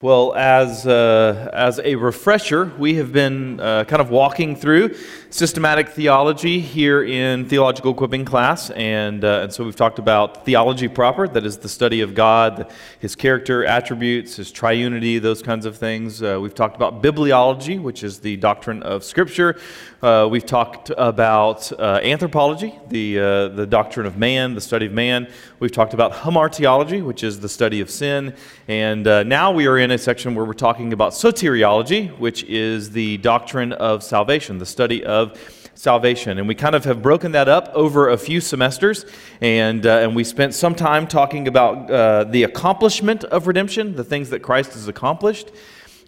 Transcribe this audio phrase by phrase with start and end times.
[0.00, 4.94] Well, as, uh, as a refresher, we have been uh, kind of walking through
[5.28, 8.70] systematic theology here in theological equipping class.
[8.70, 12.72] And, uh, and so we've talked about theology proper, that is the study of God,
[13.00, 16.22] his character, attributes, his triunity, those kinds of things.
[16.22, 19.58] Uh, we've talked about bibliology, which is the doctrine of Scripture.
[20.00, 23.16] Uh, we've talked about uh, anthropology, the,
[23.52, 25.28] the doctrine of man, the study of man.
[25.58, 28.36] We've talked about hamartiology, which is the study of sin.
[28.68, 32.90] And now we are in in a section where we're talking about soteriology, which is
[32.90, 35.40] the doctrine of salvation, the study of
[35.74, 36.36] salvation.
[36.36, 39.06] And we kind of have broken that up over a few semesters,
[39.40, 44.04] and, uh, and we spent some time talking about uh, the accomplishment of redemption, the
[44.04, 45.50] things that Christ has accomplished.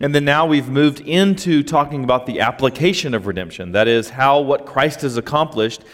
[0.02, 3.72] And then now we've moved into talking about the application of redemption.
[3.72, 5.84] That is, how what Christ has accomplished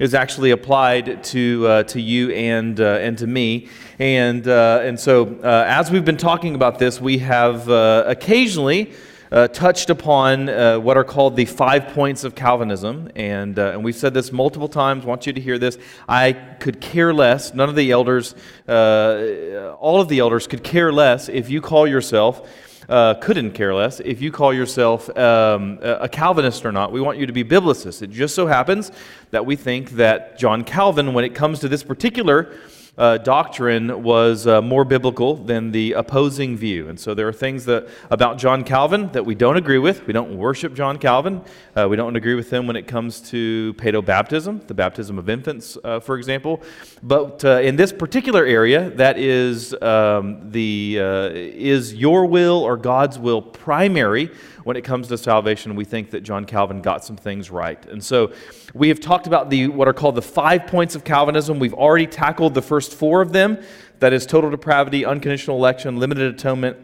[0.00, 3.68] is actually applied to, uh, to you and, uh, and to me.
[4.00, 8.94] And, uh, and so, uh, as we've been talking about this, we have uh, occasionally
[9.30, 10.48] uh, touched upon
[10.82, 13.12] what are called the five points of Calvinism.
[13.14, 15.04] And, and we've said this multiple times.
[15.04, 15.78] Want you to hear this.
[16.08, 18.34] I could care less, none of the elders,
[18.66, 22.44] all of the elders could care less if you call yourself
[22.88, 26.92] uh, couldn't care less if you call yourself um, a Calvinist or not.
[26.92, 28.02] We want you to be biblicist.
[28.02, 28.92] It just so happens
[29.30, 32.54] that we think that John Calvin, when it comes to this particular
[32.98, 36.88] uh, doctrine was uh, more biblical than the opposing view.
[36.88, 40.06] And so there are things that, about John Calvin that we don't agree with.
[40.06, 41.40] We don't worship John Calvin.
[41.74, 45.30] Uh, we don't agree with him when it comes to paedo baptism, the baptism of
[45.30, 46.62] infants, uh, for example.
[47.02, 52.76] But uh, in this particular area, that is, um, the, uh, is your will or
[52.76, 54.30] God's will primary
[54.64, 57.84] when it comes to salvation, we think that John Calvin got some things right.
[57.86, 58.32] And so
[58.74, 61.58] we have talked about the what are called the five points of Calvinism.
[61.58, 63.62] We've already tackled the first four of them.
[64.00, 66.76] That is total depravity, unconditional election, limited atonement,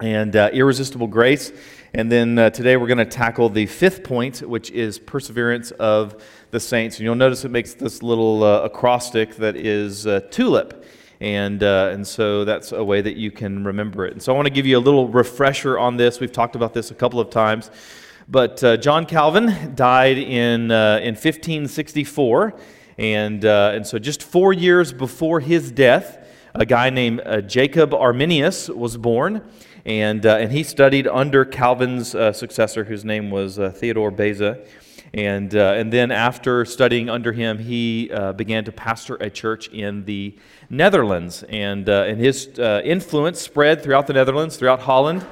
[0.00, 1.52] and uh, irresistible grace.
[1.94, 6.22] And then uh, today we're going to tackle the fifth point, which is perseverance of
[6.50, 6.96] the saints.
[6.96, 10.84] And you'll notice it makes this little uh, acrostic that is uh, tulip.
[11.20, 14.12] And, uh, and so that's a way that you can remember it.
[14.12, 16.20] And so I want to give you a little refresher on this.
[16.20, 17.70] We've talked about this a couple of times.
[18.28, 22.54] But uh, John Calvin died in, in 1564.
[22.98, 27.92] And, uh, and so just four years before his death, a guy named uh, Jacob
[27.92, 29.42] Arminius was born.
[29.84, 34.58] And, uh, and he studied under Calvin's successor, whose name was Theodore Beza.
[35.14, 39.68] And, uh, and then after studying under him, he uh, began to pastor a church
[39.68, 40.36] in the
[40.68, 41.42] Netherlands.
[41.48, 45.24] And, uh, and his uh, influence spread throughout the Netherlands, throughout Holland.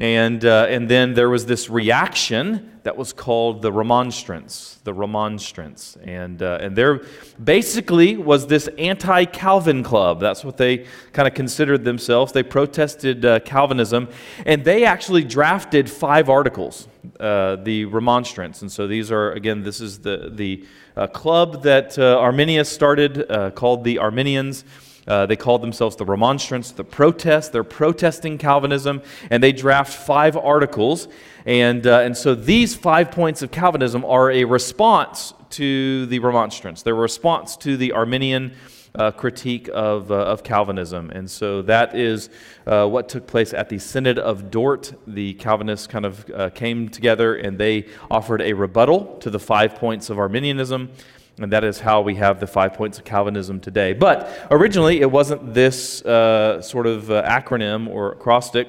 [0.00, 5.96] And, uh, and then there was this reaction that was called the Remonstrance, the Remonstrance.
[6.02, 7.02] And, uh, and there
[7.42, 10.20] basically was this anti Calvin club.
[10.20, 12.32] That's what they kind of considered themselves.
[12.32, 14.08] They protested uh, Calvinism,
[14.46, 16.88] and they actually drafted five articles,
[17.18, 18.62] uh, the Remonstrance.
[18.62, 23.26] And so these are, again, this is the, the uh, club that uh, Arminius started
[23.54, 24.64] called the Arminians.
[25.06, 27.52] Uh, they called themselves the Remonstrants, the protest.
[27.52, 31.08] They're protesting Calvinism, and they draft five articles.
[31.46, 36.82] And, uh, and so these five points of Calvinism are a response to the Remonstrants.
[36.82, 38.52] They're a response to the Arminian
[38.94, 41.10] uh, critique of, uh, of Calvinism.
[41.10, 42.28] And so that is
[42.66, 44.92] uh, what took place at the Synod of Dort.
[45.06, 50.10] The Calvinists kind of came together and they offered a rebuttal to the five points
[50.10, 50.90] of Arminianism.
[51.40, 53.94] And that is how we have the five points of Calvinism today.
[53.94, 58.68] But originally, it wasn't this uh, sort of uh, acronym or acrostic.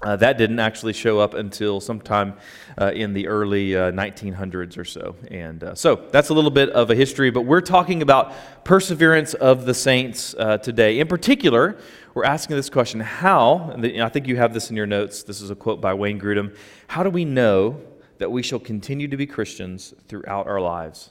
[0.00, 2.34] Uh, that didn't actually show up until sometime
[2.80, 5.14] uh, in the early 1900s uh, or so.
[5.30, 8.32] And uh, so that's a little bit of a history, but we're talking about
[8.64, 10.98] perseverance of the saints today.
[10.98, 11.76] In particular,
[12.14, 15.40] we're asking this question how, and I think you have this in your notes, this
[15.40, 16.56] is a quote by Wayne Grudem,
[16.88, 17.80] how do we know
[18.18, 21.10] that we shall continue to be Christians throughout our lives?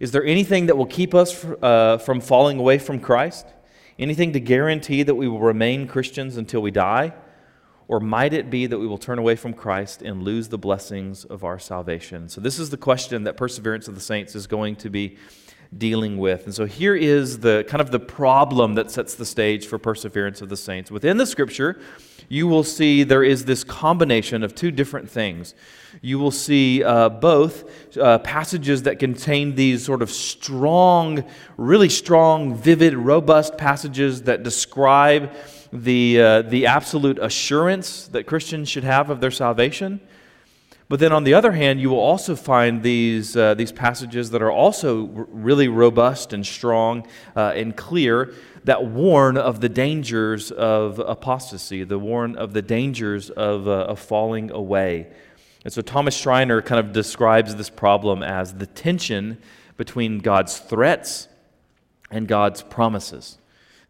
[0.00, 3.46] Is there anything that will keep us uh, from falling away from Christ?
[3.98, 7.14] Anything to guarantee that we will remain Christians until we die?
[7.88, 11.24] Or might it be that we will turn away from Christ and lose the blessings
[11.24, 12.28] of our salvation?
[12.28, 15.16] So, this is the question that Perseverance of the Saints is going to be
[15.76, 16.44] dealing with.
[16.46, 20.42] And so, here is the kind of the problem that sets the stage for Perseverance
[20.42, 20.90] of the Saints.
[20.90, 21.80] Within the scripture,
[22.28, 25.54] you will see there is this combination of two different things
[26.02, 31.24] you will see uh, both uh, passages that contain these sort of strong,
[31.56, 35.32] really strong, vivid, robust passages that describe
[35.72, 40.00] the, uh, the absolute assurance that Christians should have of their salvation.
[40.88, 44.40] But then on the other hand, you will also find these, uh, these passages that
[44.40, 48.32] are also r- really robust and strong uh, and clear
[48.66, 53.98] that warn of the dangers of apostasy, the warn of the dangers of, uh, of
[53.98, 55.06] falling away.
[55.64, 59.38] And so Thomas Schreiner kind of describes this problem as the tension
[59.76, 61.28] between God's threats
[62.10, 63.38] and God's promises.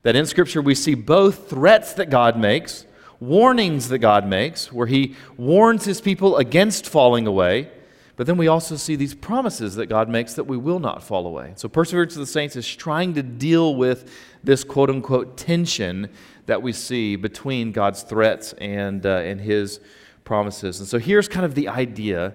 [0.03, 2.87] That in Scripture we see both threats that God makes
[3.21, 7.71] warnings that God makes, where He warns His people against falling away.
[8.17, 11.27] But then we also see these promises that God makes that we will not fall
[11.27, 11.53] away.
[11.57, 14.11] So, Perseverance of the Saints is trying to deal with
[14.43, 16.09] this quote unquote tension
[16.47, 19.81] that we see between God's threats and, uh, and His
[20.25, 20.81] promises.
[20.81, 22.35] And so, here's kind of the idea.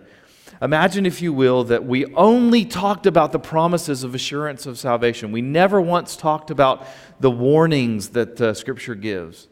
[0.62, 5.32] Imagine, if you will, that we only talked about the promises of assurance of salvation.
[5.32, 6.86] We never once talked about
[7.20, 9.48] the warnings that uh, Scripture gives.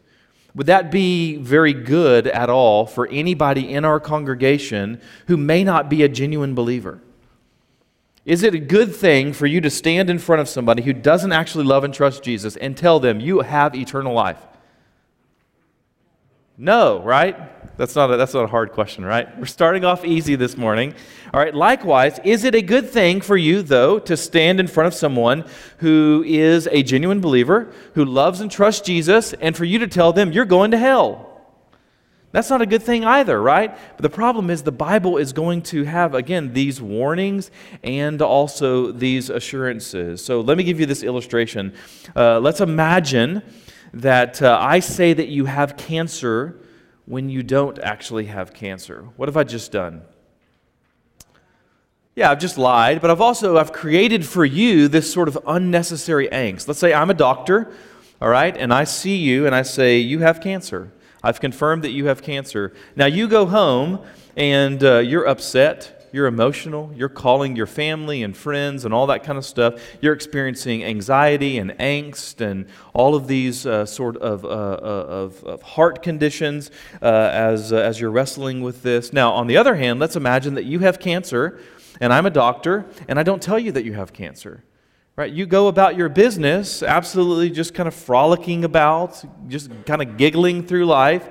[0.59, 5.89] Would that be very good at all for anybody in our congregation who may not
[5.89, 6.99] be a genuine believer?
[8.25, 11.31] Is it a good thing for you to stand in front of somebody who doesn't
[11.31, 14.45] actually love and trust Jesus and tell them you have eternal life?
[16.61, 17.77] No, right?
[17.77, 19.39] That's not, a, that's not a hard question, right?
[19.39, 20.93] We're starting off easy this morning.
[21.33, 24.87] All right, likewise, is it a good thing for you, though, to stand in front
[24.87, 25.45] of someone
[25.77, 30.11] who is a genuine believer, who loves and trusts Jesus, and for you to tell
[30.11, 31.29] them you're going to hell?
[32.33, 33.73] That's not a good thing either, right?
[33.95, 37.51] But the problem is the Bible is going to have, again, these warnings
[37.83, 40.25] and also these assurances.
[40.25, 41.73] So let me give you this illustration.
[42.13, 43.43] Uh, let's imagine
[43.93, 46.59] that uh, I say that you have cancer
[47.05, 49.07] when you don't actually have cancer.
[49.15, 50.03] What have I just done?
[52.15, 56.27] Yeah, I've just lied, but I've also I've created for you this sort of unnecessary
[56.27, 56.67] angst.
[56.67, 57.71] Let's say I'm a doctor,
[58.21, 60.91] all right, and I see you and I say you have cancer.
[61.23, 62.73] I've confirmed that you have cancer.
[62.95, 64.03] Now you go home
[64.35, 69.23] and uh, you're upset you're emotional, you're calling your family and friends and all that
[69.23, 69.81] kind of stuff.
[70.01, 75.43] You're experiencing anxiety and angst and all of these uh, sort of, uh, uh, of,
[75.43, 76.71] of, heart conditions
[77.01, 79.13] uh, as, uh, as you're wrestling with this.
[79.13, 81.59] Now, on the other hand, let's imagine that you have cancer
[81.99, 84.63] and I'm a doctor and I don't tell you that you have cancer.
[85.15, 85.33] Right?
[85.33, 90.65] You go about your business absolutely just kind of frolicking about, just kind of giggling
[90.65, 91.27] through life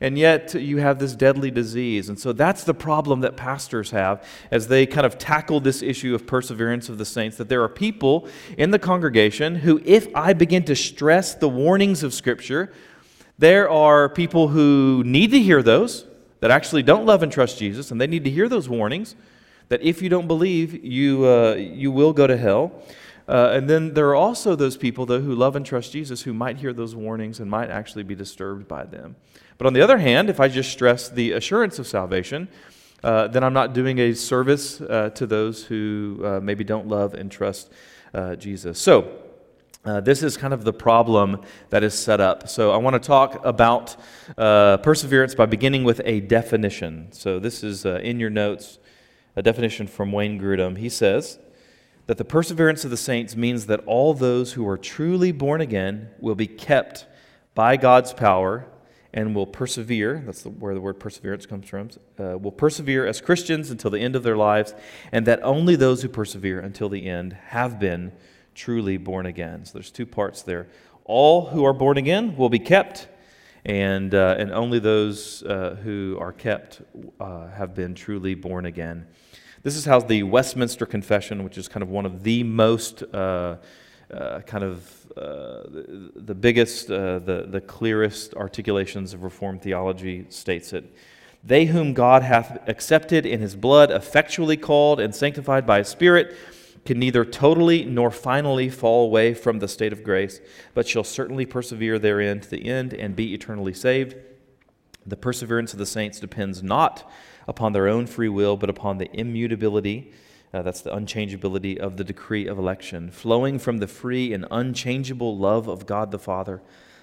[0.00, 2.08] and yet you have this deadly disease.
[2.08, 6.14] And so that's the problem that pastors have as they kind of tackle this issue
[6.14, 10.32] of perseverance of the saints that there are people in the congregation who, if I
[10.34, 12.72] begin to stress the warnings of Scripture,
[13.38, 16.04] there are people who need to hear those
[16.40, 19.16] that actually don't love and trust Jesus, and they need to hear those warnings
[19.68, 22.82] that if you don't believe, you, uh, you will go to hell.
[23.28, 26.32] Uh, and then there are also those people, though, who love and trust Jesus who
[26.32, 29.16] might hear those warnings and might actually be disturbed by them.
[29.58, 32.48] But on the other hand, if I just stress the assurance of salvation,
[33.02, 37.14] uh, then I'm not doing a service uh, to those who uh, maybe don't love
[37.14, 37.72] and trust
[38.14, 38.78] uh, Jesus.
[38.78, 39.12] So,
[39.84, 41.40] uh, this is kind of the problem
[41.70, 42.48] that is set up.
[42.48, 43.96] So, I want to talk about
[44.36, 47.08] uh, perseverance by beginning with a definition.
[47.12, 48.78] So, this is in your notes
[49.36, 50.78] a definition from Wayne Grudem.
[50.78, 51.38] He says
[52.06, 56.10] that the perseverance of the saints means that all those who are truly born again
[56.18, 57.06] will be kept
[57.54, 58.66] by God's power
[59.18, 60.22] and will persevere.
[60.24, 61.90] That's the, where the word perseverance comes from.
[62.20, 64.74] Uh, will persevere as Christians until the end of their lives,
[65.10, 68.12] and that only those who persevere until the end have been
[68.54, 69.64] truly born again.
[69.64, 70.68] So there's two parts there.
[71.04, 73.08] All who are born again will be kept,
[73.64, 76.82] and, uh, and only those uh, who are kept
[77.18, 79.04] uh, have been truly born again.
[79.64, 83.56] This is how the Westminster Confession, which is kind of one of the most uh,
[84.14, 90.72] uh, kind of the, the, biggest, uh, the, the clearest articulations of Reformed theology states
[90.72, 90.94] it.
[91.44, 96.36] They whom God hath accepted in his blood, effectually called and sanctified by his Spirit,
[96.84, 100.40] can neither totally nor finally fall away from the state of grace,
[100.74, 104.16] but shall certainly persevere therein to the end and be eternally saved.
[105.06, 107.10] The perseverance of the saints depends not
[107.46, 110.12] upon their own free will, but upon the immutability
[110.52, 115.36] uh, that's the unchangeability of the decree of election, flowing from the free and unchangeable
[115.36, 116.62] love of God the Father,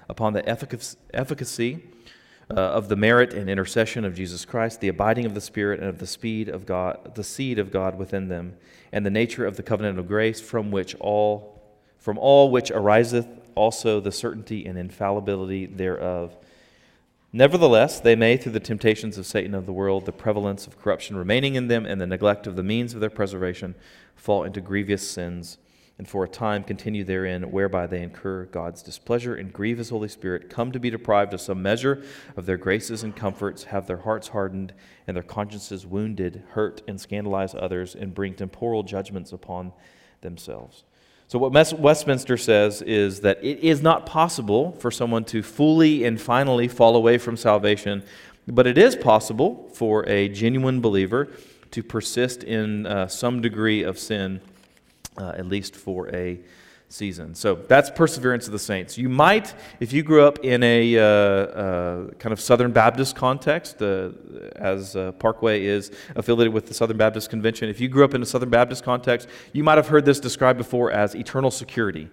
[0.09, 1.83] upon the efficacy
[2.49, 5.89] uh, of the merit and intercession of Jesus Christ, the abiding of the Spirit and
[5.89, 8.55] of the speed of God, the seed of God within them,
[8.91, 11.61] and the nature of the covenant of grace, from which all,
[11.97, 16.35] from all which ariseth also the certainty and infallibility thereof
[17.33, 21.17] Nevertheless, they may, through the temptations of Satan of the world, the prevalence of corruption
[21.17, 23.75] remaining in them, and the neglect of the means of their preservation,
[24.15, 25.57] fall into grievous sins,
[25.97, 30.07] and for a time continue therein, whereby they incur God's displeasure and grieve his Holy
[30.09, 32.03] Spirit, come to be deprived of some measure
[32.35, 34.73] of their graces and comforts, have their hearts hardened,
[35.07, 39.71] and their consciences wounded, hurt and scandalize others, and bring temporal judgments upon
[40.21, 40.83] themselves.
[41.27, 46.21] So, what Westminster says is that it is not possible for someone to fully and
[46.21, 48.03] finally fall away from salvation,
[48.47, 51.29] but it is possible for a genuine believer
[51.71, 54.39] to persist in uh, some degree of sin
[55.17, 56.39] uh, at least for a
[56.89, 57.35] season.
[57.35, 58.97] So that's perseverance of the saints.
[58.97, 63.81] You might, if you grew up in a uh, uh, kind of Southern Baptist context,
[63.81, 64.11] uh,
[64.55, 68.25] as Parkway is affiliated with the Southern Baptist Convention, if you grew up in a
[68.25, 72.09] Southern Baptist context, you might have heard this described before as eternal security.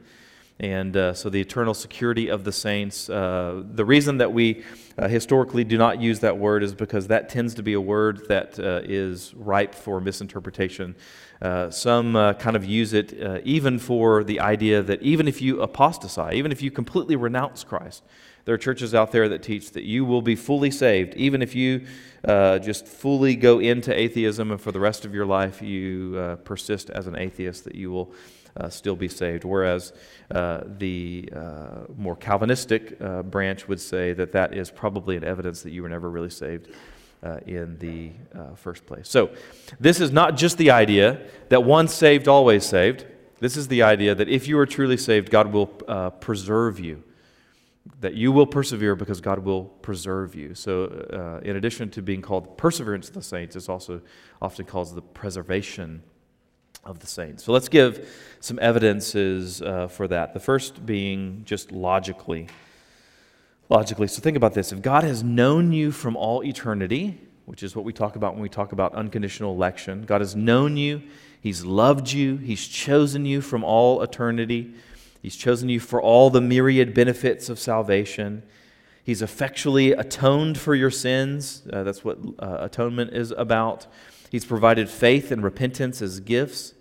[0.61, 3.11] And uh, so the eternal security of the saints.
[3.11, 4.65] Uh, the reason that we
[5.09, 8.59] historically do not use that word is because that tends to be a word that
[8.59, 10.95] is ripe for misinterpretation.
[11.43, 15.43] Uh, some uh, kind of use it uh, even for the idea that even if
[15.43, 18.05] you apostatize, even if you completely renounce Christ,
[18.45, 21.57] there are churches out there that teach that you will be fully saved, even if
[21.57, 21.85] you
[22.25, 26.37] uh, just fully go into atheism and for the rest of your life you uh,
[26.37, 28.13] persist as an atheist, that you will
[28.69, 29.45] still be saved.
[29.45, 29.93] Whereas
[30.31, 31.29] the
[31.97, 32.99] more Calvinistic
[33.31, 36.69] branch would say that that is probably an evidence that you were never really saved
[37.23, 39.09] uh, in the uh, first place.
[39.09, 39.31] So,
[39.79, 43.07] this is not just the idea that once saved, always saved.
[43.41, 47.03] This is the idea that if you are truly saved, God will uh, preserve you,
[48.01, 50.55] that you will persevere because God will preserve you.
[50.55, 54.01] So, uh, in addition to being called perseverance of the saints, it's also
[54.41, 56.03] often called the preservation
[56.85, 57.45] of the saints.
[57.45, 58.09] So, let's give
[58.41, 60.35] some evidences uh, for that.
[60.35, 62.49] The first being just logically
[63.73, 64.07] logically.
[64.07, 64.71] So think about this.
[64.71, 68.43] If God has known you from all eternity, which is what we talk about when
[68.43, 71.03] we talk about unconditional election, God has known you,
[71.41, 74.75] He's loved you, He's chosen you from all eternity,
[75.23, 78.43] He's chosen you for all the myriad benefits of salvation.
[79.05, 81.63] He's effectually atoned for your sins.
[81.73, 83.87] Uh, that's what uh, atonement is about.
[84.33, 86.73] He's provided faith and repentance as gifts.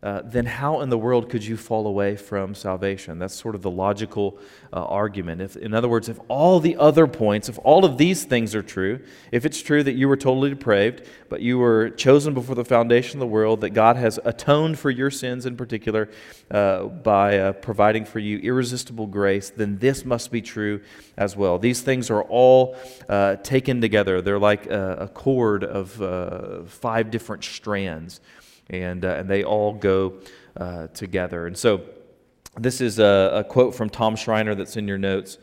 [0.00, 3.18] Uh, then how in the world could you fall away from salvation?
[3.18, 4.38] That's sort of the logical
[4.72, 5.40] uh, argument.
[5.40, 8.62] If, in other words, if all the other points, if all of these things are
[8.62, 9.00] true,
[9.32, 13.16] if it's true that you were totally depraved, but you were chosen before the foundation
[13.16, 16.08] of the world, that God has atoned for your sins in particular
[16.50, 20.80] uh, by uh, providing for you irresistible grace, then this must be true
[21.16, 21.58] as well.
[21.58, 22.76] These things are all
[23.08, 28.20] uh, taken together, they're like a, a cord of five different strands
[28.70, 30.14] and, uh, and they all go
[30.56, 31.46] uh, together.
[31.46, 31.82] And so,
[32.56, 35.38] this is a, a, quote from Tom Schreiner that's in your notes.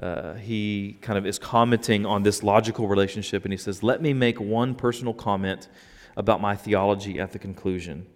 [0.00, 4.12] Uh, he kind of is commenting on this logical relationship, and he says, Let me
[4.12, 5.68] make one personal comment
[6.16, 8.06] about my theology at the conclusion.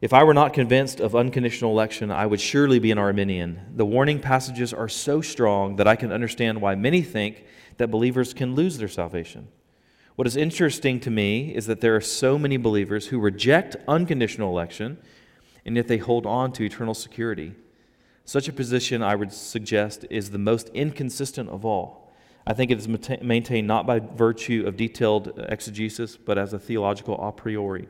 [0.00, 3.60] If I were not convinced of unconditional election, I would surely be an Arminian.
[3.76, 7.44] The warning passages are so strong that I can understand why many think
[7.76, 9.48] that believers can lose their salvation.
[10.20, 14.50] What is interesting to me is that there are so many believers who reject unconditional
[14.50, 14.98] election,
[15.64, 17.54] and yet they hold on to eternal security.
[18.26, 22.12] Such a position, I would suggest, is the most inconsistent of all.
[22.46, 27.18] I think it is maintained not by virtue of detailed exegesis, but as a theological
[27.18, 27.88] a priori.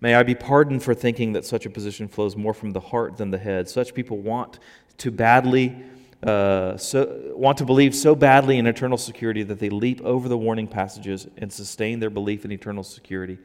[0.00, 3.16] May I be pardoned for thinking that such a position flows more from the heart
[3.16, 3.68] than the head.
[3.68, 4.60] Such people want
[4.98, 5.82] to badly
[6.22, 10.36] uh, so, want to believe so badly in eternal security that they leap over the
[10.36, 13.38] warning passages and sustain their belief in eternal security.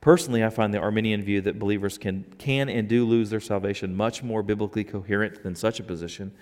[0.00, 3.96] Personally, I find the Arminian view that believers can, can and do lose their salvation
[3.96, 6.32] much more biblically coherent than such a position.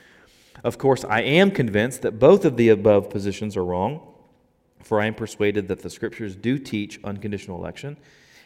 [0.64, 4.00] Of course, I am convinced that both of the above positions are wrong,
[4.82, 7.96] for I am persuaded that the Scriptures do teach unconditional election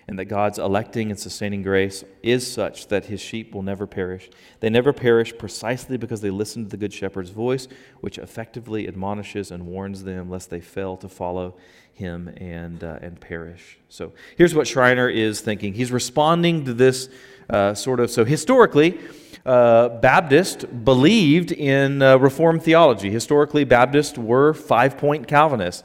[0.07, 4.29] and that God's electing and sustaining grace is such that his sheep will never perish.
[4.61, 7.69] They never perish precisely because they listen to the Good Shepherd's voice,
[8.01, 11.55] which effectively admonishes and warns them lest they fail to follow
[11.93, 13.79] him and, uh, and perish.
[13.89, 15.75] So here's what Schreiner is thinking.
[15.75, 17.09] He's responding to this
[17.49, 18.99] uh, sort of, so historically,
[19.47, 23.11] uh, Baptists believed in uh, Reformed theology.
[23.11, 25.85] Historically, Baptists were five point Calvinists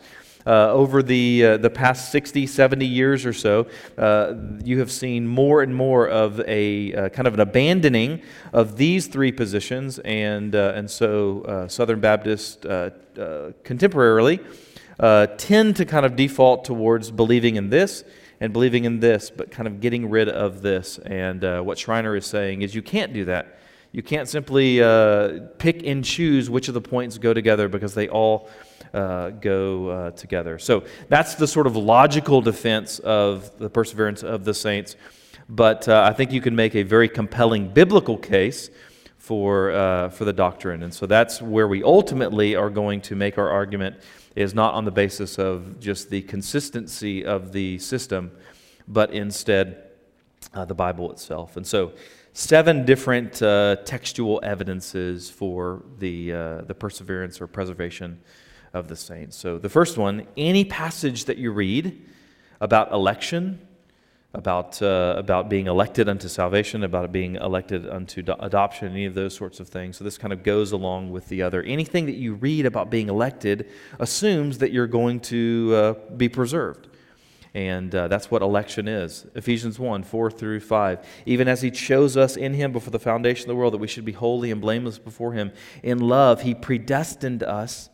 [0.50, 3.68] uh, over the, uh, the past 60, 70 years or so,
[4.00, 8.20] uh, you have seen more and more of a uh, kind of an abandoning
[8.52, 10.00] of these three positions.
[10.00, 14.40] And, uh, and so Southern Baptists contemporarily
[15.38, 18.04] tend to kind of default towards believing in this
[18.40, 20.98] and believing in this, but kind of getting rid of this.
[20.98, 23.59] And what Schreiner is saying is you can't do that.
[23.92, 24.78] You can't simply
[25.58, 28.50] pick and choose which of the points go together because they all
[28.94, 30.58] uh, go uh, together.
[30.58, 34.96] So that's the sort of logical defense of the perseverance of the saints.
[35.48, 38.70] but uh, I think you can make a very compelling biblical case
[39.18, 40.84] for, uh, for the doctrine.
[40.84, 43.98] And so that's where we ultimately are going to make our argument
[44.36, 48.32] is not on the basis of just the consistency of the system,
[48.88, 49.90] but instead
[50.54, 51.58] uh, the Bible itself.
[51.58, 51.92] And so
[52.40, 58.18] seven different uh, textual evidences for the, uh, the perseverance or preservation
[58.74, 59.36] of the saints.
[59.36, 62.02] So, the first one any passage that you read
[62.62, 63.60] about election,
[64.34, 69.16] about, uh, about being elected unto salvation, about being elected unto do- adoption, any of
[69.16, 69.98] those sorts of things.
[69.98, 71.62] So, this kind of goes along with the other.
[71.64, 73.70] Anything that you read about being elected
[74.00, 76.88] assumes that you're going to uh, be preserved.
[77.54, 79.26] And uh, that's what election is.
[79.34, 81.08] Ephesians 1 4 through 5.
[81.26, 83.88] Even as He chose us in Him before the foundation of the world, that we
[83.88, 85.52] should be holy and blameless before Him.
[85.82, 87.90] In love, He predestined us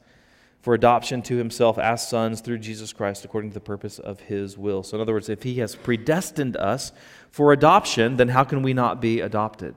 [0.62, 4.58] for adoption to Himself as sons through Jesus Christ according to the purpose of His
[4.58, 4.84] will.
[4.84, 6.92] So, in other words, if He has predestined us
[7.32, 9.76] for adoption, then how can we not be adopted?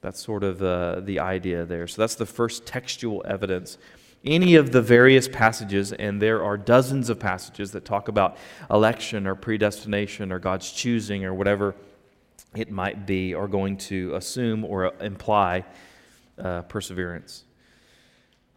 [0.00, 1.86] That's sort of uh, the idea there.
[1.86, 3.76] So, that's the first textual evidence
[4.24, 8.36] any of the various passages, and there are dozens of passages that talk about
[8.70, 11.74] election or predestination or God's choosing or whatever
[12.54, 15.64] it might be, are going to assume or imply
[16.38, 17.44] uh, perseverance.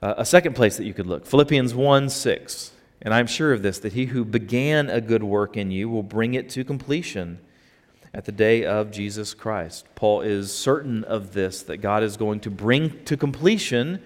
[0.02, 2.72] Uh, a second place that you could look Philippians 1 6.
[3.02, 6.04] And I'm sure of this, that he who began a good work in you will
[6.04, 7.40] bring it to completion
[8.14, 9.86] at the day of Jesus Christ.
[9.96, 14.02] Paul is certain of this, that God is going to bring to completion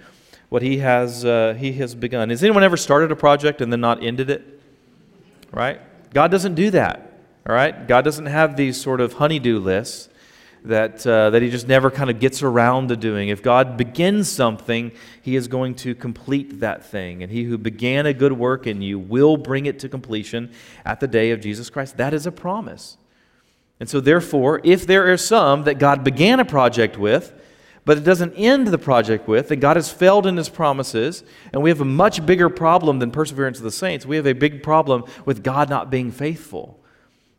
[0.50, 2.30] what he has, uh, he has begun.
[2.30, 4.44] Has anyone ever started a project and then not ended it?
[5.52, 5.80] Right?
[6.14, 7.14] God doesn't do that.
[7.48, 7.88] All right?
[7.88, 10.10] God doesn't have these sort of honeydew lists
[10.66, 13.30] that, uh, that he just never kind of gets around to doing.
[13.30, 14.92] If God begins something,
[15.22, 17.24] he is going to complete that thing.
[17.24, 20.52] And he who began a good work in you will bring it to completion
[20.86, 21.98] at the day of Jesus Christ.
[21.98, 22.98] That is a promise.
[23.80, 27.32] And so, therefore, if there are some that God began a project with,
[27.90, 31.64] but it doesn't end the project with that God has failed in his promises, and
[31.64, 34.06] we have a much bigger problem than perseverance of the saints.
[34.06, 36.80] We have a big problem with God not being faithful.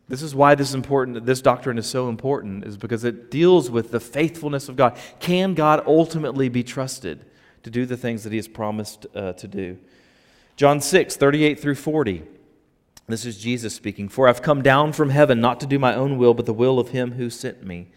[0.09, 3.71] This is why this is important, this doctrine is so important, is because it deals
[3.71, 4.97] with the faithfulness of God.
[5.21, 7.25] Can God ultimately be trusted
[7.63, 9.77] to do the things that he has promised uh, to do?
[10.57, 12.23] John 6, 38 through 40.
[13.07, 14.09] This is Jesus speaking.
[14.09, 16.77] For I've come down from heaven not to do my own will, but the will
[16.77, 17.87] of him who sent me.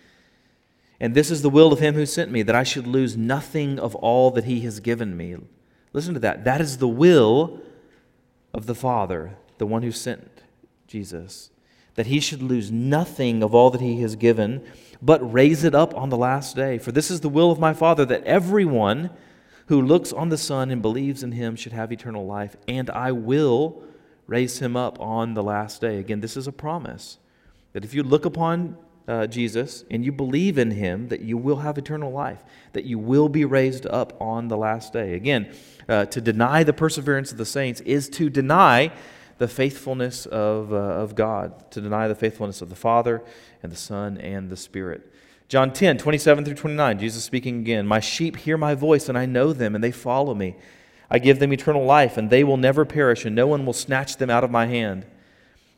[1.01, 3.79] And this is the will of him who sent me, that I should lose nothing
[3.79, 5.37] of all that he has given me.
[5.93, 6.45] Listen to that.
[6.45, 7.61] That is the will
[8.53, 10.43] of the Father, the one who sent
[10.87, 11.51] Jesus,
[11.95, 14.65] that he should lose nothing of all that he has given,
[15.03, 16.79] but raise it up on the last day.
[16.79, 19.11] For this is the will of my Father, that everyone
[19.67, 23.13] who looks on the Son and believes in him should have eternal life, and I
[23.13, 23.83] will
[24.27, 25.99] raise him up on the last day.
[25.99, 27.19] Again, this is a promise
[27.73, 31.57] that if you look upon uh, Jesus and you believe in him, that you will
[31.57, 35.15] have eternal life, that you will be raised up on the last day.
[35.15, 35.55] Again,
[35.89, 38.91] uh, to deny the perseverance of the saints is to deny
[39.39, 43.23] the faithfulness of, uh, of God, to deny the faithfulness of the Father
[43.63, 45.13] and the Son and the Spirit.
[45.49, 49.27] John 10, 27 through 29, Jesus speaking again My sheep hear my voice, and I
[49.27, 50.57] know them, and they follow me.
[51.11, 54.17] I give them eternal life, and they will never perish, and no one will snatch
[54.17, 55.05] them out of my hand.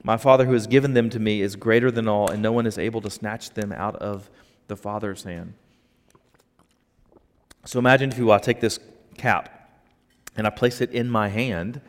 [0.02, 2.66] My Father who has given them to me is greater than all, and no one
[2.66, 4.30] is able to snatch them out of
[4.68, 5.54] the Father's hand.
[7.64, 8.78] So imagine if you will, I take this
[9.16, 9.70] cap
[10.36, 11.80] and I place it in my hand.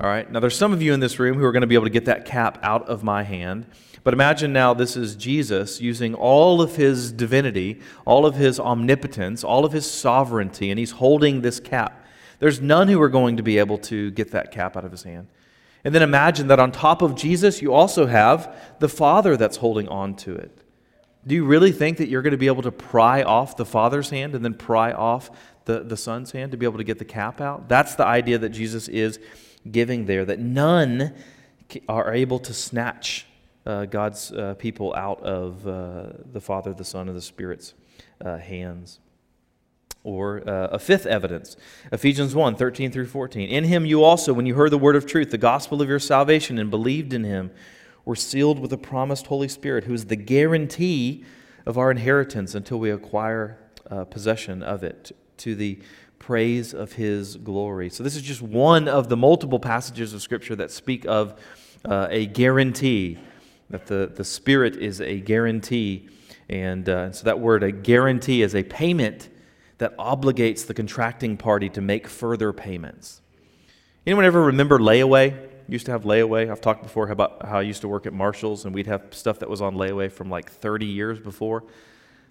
[0.00, 0.30] All right.
[0.30, 1.90] Now there's some of you in this room who are going to be able to
[1.90, 3.66] get that cap out of my hand.
[4.04, 9.44] But imagine now this is Jesus using all of his divinity, all of his omnipotence,
[9.44, 12.04] all of his sovereignty, and he's holding this cap.
[12.40, 15.04] There's none who are going to be able to get that cap out of his
[15.04, 15.28] hand.
[15.84, 19.88] And then imagine that on top of Jesus, you also have the Father that's holding
[19.88, 20.56] on to it.
[21.26, 24.10] Do you really think that you're going to be able to pry off the Father's
[24.10, 25.30] hand and then pry off
[25.64, 27.68] the, the Son's hand to be able to get the cap out?
[27.68, 29.20] That's the idea that Jesus is
[29.70, 31.14] giving there, that none
[31.88, 33.26] are able to snatch
[33.64, 37.74] uh, God's uh, people out of uh, the Father, the Son, and the Spirit's
[38.24, 38.98] uh, hands
[40.04, 41.56] or uh, a fifth evidence.
[41.92, 45.06] Ephesians 1 13 through 14 in him you also when you heard the word of
[45.06, 47.50] truth the gospel of your salvation and believed in him
[48.04, 51.24] were sealed with the promised holy spirit who is the guarantee
[51.66, 53.58] of our inheritance until we acquire
[53.90, 55.78] uh, possession of it to the
[56.18, 57.90] praise of his glory.
[57.90, 61.40] So this is just one of the multiple passages of scripture that speak of
[61.84, 63.18] uh, a guarantee
[63.70, 66.08] that the, the spirit is a guarantee
[66.48, 69.28] and uh, so that word a guarantee is a payment
[69.82, 73.20] that obligates the contracting party to make further payments.
[74.06, 75.48] Anyone ever remember layaway?
[75.68, 76.50] used to have layaway.
[76.50, 79.40] I've talked before about how I used to work at Marshall's and we'd have stuff
[79.40, 81.62] that was on layaway from like 30 years before.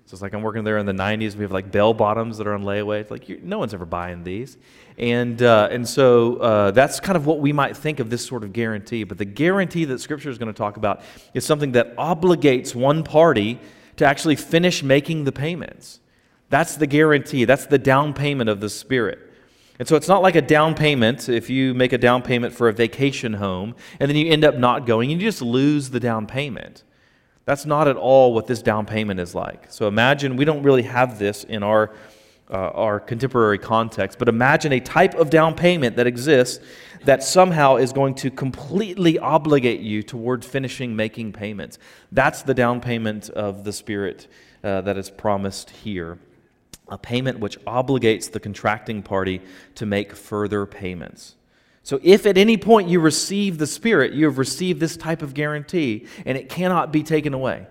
[0.05, 1.35] So it's like I'm working there in the 90s.
[1.35, 3.01] We have like bell bottoms that are on layaway.
[3.01, 4.57] It's like no one's ever buying these.
[4.97, 8.45] And, uh, and so uh, that's kind of what we might think of this sort
[8.45, 9.03] of guarantee.
[9.03, 11.01] But the guarantee that Scripture is going to talk about
[11.33, 13.59] is something that obligates one party
[13.97, 15.99] to actually finish making the payments.
[16.51, 19.19] That's the guarantee, that's the down payment of the Spirit.
[19.79, 22.67] And so it's not like a down payment if you make a down payment for
[22.67, 25.99] a vacation home and then you end up not going and you just lose the
[25.99, 26.83] down payment.
[27.45, 29.71] That's not at all what this down payment is like.
[29.71, 31.95] So imagine we don't really have this in our,
[32.49, 36.63] uh, our contemporary context, but imagine a type of down payment that exists
[37.05, 41.79] that somehow is going to completely obligate you toward finishing making payments.
[42.11, 44.27] That's the down payment of the Spirit
[44.63, 46.19] uh, that is promised here.
[46.91, 49.41] A payment which obligates the contracting party
[49.75, 51.35] to make further payments.
[51.83, 55.33] So, if at any point you receive the Spirit, you have received this type of
[55.33, 57.65] guarantee, and it cannot be taken away.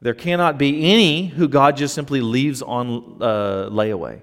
[0.00, 4.22] There cannot be any who God just simply leaves on uh, layaway,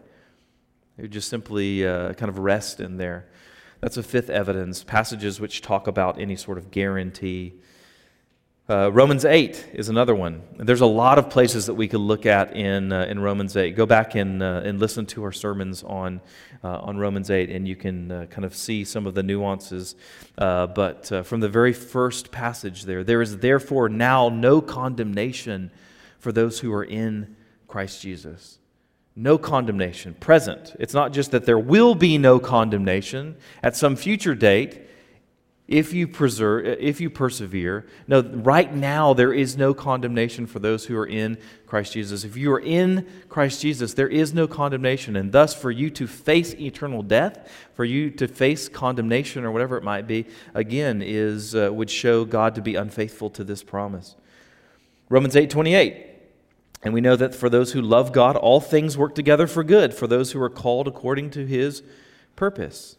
[0.98, 3.28] who just simply uh, kind of rest in there.
[3.80, 4.84] That's a fifth evidence.
[4.84, 7.60] Passages which talk about any sort of guarantee
[8.70, 10.42] uh, Romans 8 is another one.
[10.58, 13.78] There's a lot of places that we could look at in, uh, in Romans 8.
[13.78, 16.20] Go back and, uh, and listen to our sermons on,
[16.66, 19.96] uh, on Romans 8, and you can uh, kind of see some of the nuances.
[20.38, 25.72] Uh, but from the very first passage there, there is therefore now no condemnation
[26.20, 27.38] for those who are in
[27.70, 28.60] Christ Jesus.
[29.16, 30.76] No condemnation, present.
[30.78, 34.88] It's not just that there will be no condemnation at some future date
[35.68, 40.86] if you preserve if you persevere no right now there is no condemnation for those
[40.86, 42.24] who are in christ jesus.
[42.24, 46.08] If you are in christ jesus there is no condemnation and thus for you to
[46.08, 51.54] face eternal death for you to face condemnation or whatever it might be again is
[51.54, 54.16] uh, would show god to be unfaithful to this promise.
[55.10, 56.06] Romans 8 28
[56.84, 59.94] and we know that for those who love god all things work together for good
[59.94, 61.84] for those who are called according to his
[62.38, 62.97] purpose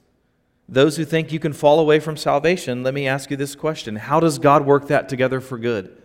[0.68, 3.96] those who think you can fall away from salvation, let me ask you this question
[3.96, 6.02] How does God work that together for good?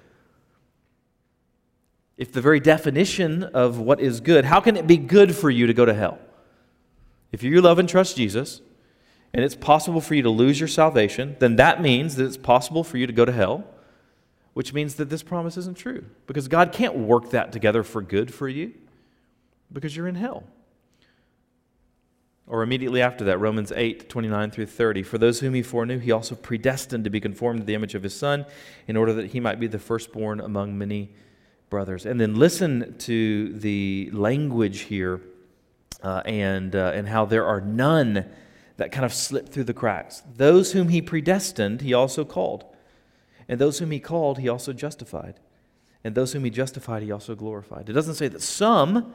[2.17, 5.67] If the very definition of what is good, how can it be good for you
[5.67, 6.19] to go to hell?
[7.31, 8.61] If you love and trust Jesus,
[9.33, 12.83] and it's possible for you to lose your salvation, then that means that it's possible
[12.83, 13.65] for you to go to hell,
[14.53, 16.05] which means that this promise isn't true.
[16.27, 18.73] Because God can't work that together for good for you
[19.71, 20.43] because you're in hell.
[22.45, 25.03] Or immediately after that, Romans 8, 29 through 30.
[25.03, 28.03] For those whom he foreknew, he also predestined to be conformed to the image of
[28.03, 28.45] his Son,
[28.87, 31.11] in order that he might be the firstborn among many
[31.69, 32.05] brothers.
[32.05, 35.21] And then listen to the language here
[36.03, 38.25] uh, and, uh, and how there are none
[38.77, 40.21] that kind of slip through the cracks.
[40.35, 42.65] Those whom he predestined, he also called.
[43.47, 45.39] And those whom he called, he also justified.
[46.03, 47.89] And those whom he justified, he also glorified.
[47.89, 49.13] It doesn't say that some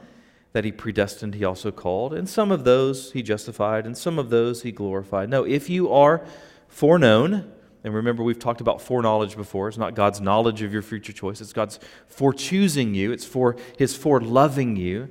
[0.51, 4.29] that he predestined, he also called, and some of those he justified, and some of
[4.29, 5.29] those he glorified.
[5.29, 6.25] No, if you are
[6.67, 7.51] foreknown,
[7.83, 11.39] and remember we've talked about foreknowledge before, it's not God's knowledge of your future choice,
[11.39, 11.79] it's God's
[12.11, 15.09] forechoosing you, it's for his foreloving you.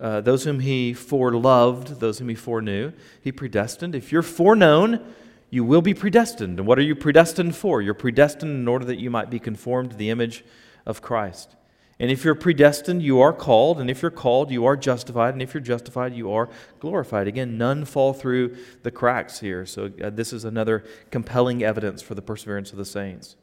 [0.00, 3.96] Uh, those whom he foreloved, those whom he foreknew, he predestined.
[3.96, 5.04] If you're foreknown,
[5.50, 6.60] you will be predestined.
[6.60, 7.82] And what are you predestined for?
[7.82, 10.44] You're predestined in order that you might be conformed to the image
[10.86, 11.56] of Christ.
[12.00, 13.80] And if you're predestined, you are called.
[13.80, 15.34] And if you're called, you are justified.
[15.34, 17.26] And if you're justified, you are glorified.
[17.26, 19.66] Again, none fall through the cracks here.
[19.66, 23.36] So uh, this is another compelling evidence for the perseverance of the saints.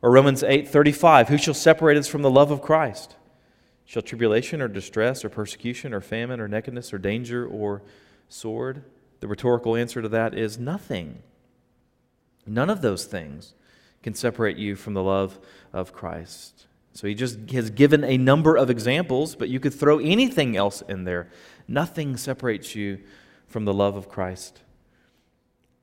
[0.00, 3.16] Or Romans 8:35, who shall separate us from the love of Christ?
[3.84, 7.82] Shall tribulation or distress or persecution or famine or nakedness or danger or
[8.28, 8.82] sword?
[9.20, 11.22] The rhetorical answer to that is nothing.
[12.46, 13.54] None of those things
[14.02, 15.38] can separate you from the love
[15.72, 16.66] of Christ.
[16.94, 20.80] So he just has given a number of examples, but you could throw anything else
[20.82, 21.28] in there.
[21.66, 23.00] Nothing separates you
[23.48, 24.60] from the love of Christ.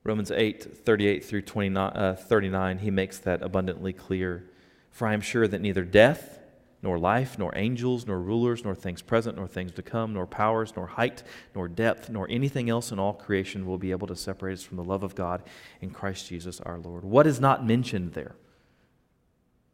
[0.04, 4.48] Romans 8, 38 through 29, uh, 39, he makes that abundantly clear.
[4.90, 6.40] For I am sure that neither death,
[6.82, 10.72] nor life, nor angels, nor rulers, nor things present, nor things to come, nor powers,
[10.76, 11.22] nor height,
[11.54, 14.78] nor depth, nor anything else in all creation will be able to separate us from
[14.78, 15.42] the love of God
[15.80, 17.04] in Christ Jesus our Lord.
[17.04, 18.34] What is not mentioned there?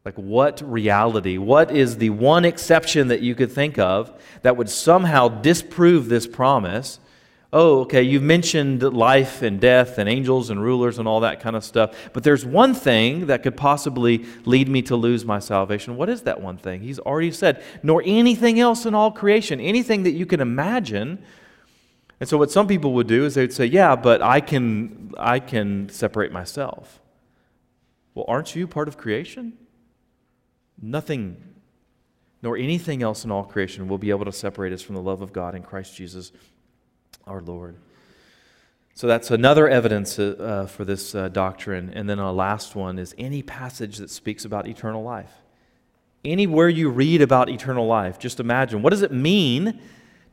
[0.09, 4.67] Like, what reality, what is the one exception that you could think of that would
[4.67, 6.99] somehow disprove this promise?
[7.53, 11.55] Oh, okay, you've mentioned life and death and angels and rulers and all that kind
[11.55, 15.95] of stuff, but there's one thing that could possibly lead me to lose my salvation.
[15.95, 16.81] What is that one thing?
[16.81, 21.19] He's already said, nor anything else in all creation, anything that you can imagine
[22.19, 25.13] And so what some people would do is they would say, "Yeah, but I can
[25.19, 26.99] I can separate myself."
[28.15, 29.53] Well, aren't you part of creation?
[30.81, 31.37] Nothing
[32.41, 35.21] nor anything else in all creation will be able to separate us from the love
[35.21, 36.31] of God in Christ Jesus
[37.27, 37.75] our Lord.
[38.93, 41.89] So that's another evidence uh, for this uh, doctrine.
[41.93, 45.31] And then a last one is any passage that speaks about eternal life.
[46.25, 49.79] Anywhere you read about eternal life, just imagine what does it mean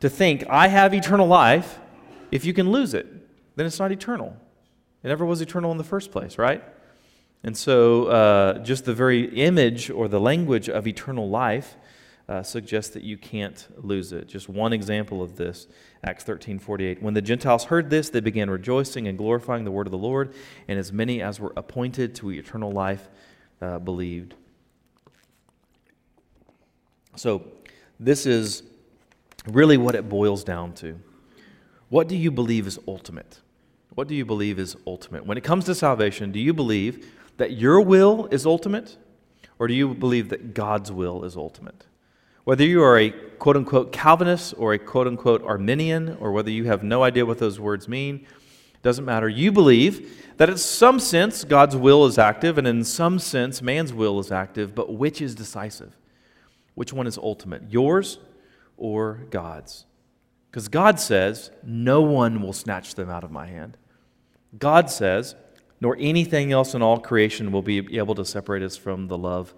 [0.00, 1.78] to think I have eternal life
[2.32, 3.06] if you can lose it?
[3.54, 4.36] Then it's not eternal.
[5.04, 6.64] It never was eternal in the first place, right?
[7.42, 11.76] And so, uh, just the very image or the language of eternal life
[12.28, 14.26] uh, suggests that you can't lose it.
[14.26, 15.68] Just one example of this,
[16.02, 17.02] Acts 13 48.
[17.02, 20.34] When the Gentiles heard this, they began rejoicing and glorifying the word of the Lord,
[20.66, 23.08] and as many as were appointed to eternal life
[23.62, 24.34] uh, believed.
[27.14, 27.44] So,
[27.98, 28.62] this is
[29.46, 30.98] really what it boils down to.
[31.88, 33.40] What do you believe is ultimate?
[33.94, 35.24] What do you believe is ultimate?
[35.24, 38.96] When it comes to salvation, do you believe that your will is ultimate,
[39.58, 41.86] or do you believe that God's will is ultimate?
[42.44, 46.64] Whether you are a quote unquote Calvinist or a quote unquote Arminian, or whether you
[46.64, 48.26] have no idea what those words mean,
[48.82, 49.28] doesn't matter.
[49.28, 53.92] You believe that in some sense God's will is active, and in some sense man's
[53.92, 55.96] will is active, but which is decisive?
[56.74, 57.62] Which one is ultimate?
[57.68, 58.18] Yours
[58.76, 59.86] or God's?
[60.50, 63.76] Because God says, No one will snatch them out of my hand.
[64.56, 65.34] God says,
[65.86, 69.54] Nor anything else in all creation will be able to separate us from the love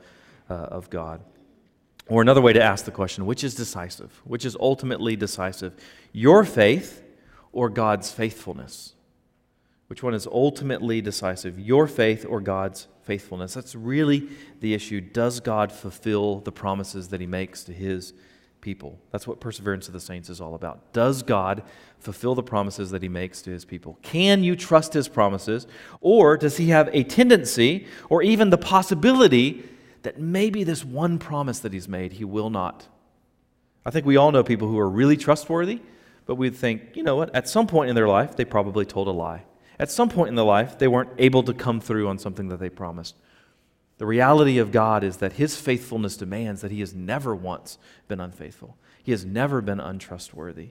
[0.51, 1.23] uh, of God.
[2.07, 4.21] Or another way to ask the question which is decisive?
[4.25, 5.73] Which is ultimately decisive?
[6.13, 7.03] Your faith
[7.51, 8.93] or God's faithfulness?
[9.87, 11.59] Which one is ultimately decisive?
[11.59, 13.55] Your faith or God's faithfulness?
[13.55, 14.29] That's really
[14.61, 15.01] the issue.
[15.01, 18.13] Does God fulfill the promises that He makes to His
[18.61, 18.99] people?
[19.11, 20.93] That's what perseverance of the saints is all about.
[20.93, 21.63] Does God
[21.99, 23.99] fulfill the promises that He makes to His people?
[24.03, 25.67] Can you trust His promises?
[26.01, 29.65] Or does He have a tendency or even the possibility
[30.03, 32.87] that maybe this one promise that he's made, he will not.
[33.85, 35.81] I think we all know people who are really trustworthy,
[36.27, 39.09] but we think, you know what, at some point in their life, they probably told
[39.09, 39.45] a lie.
[39.79, 42.59] At some point in their life, they weren't able to come through on something that
[42.59, 43.17] they promised.
[43.99, 48.21] The reality of God is that his faithfulness demands that he has never once been
[48.21, 48.77] unfaithful.
[49.03, 50.71] He has never been untrustworthy.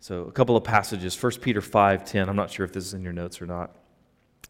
[0.00, 1.14] So, a couple of passages.
[1.14, 2.28] 1 Peter 5:10.
[2.28, 3.76] I'm not sure if this is in your notes or not,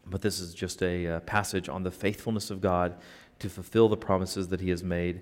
[0.07, 2.95] but this is just a uh, passage on the faithfulness of God
[3.37, 5.21] to fulfill the promises that he has made.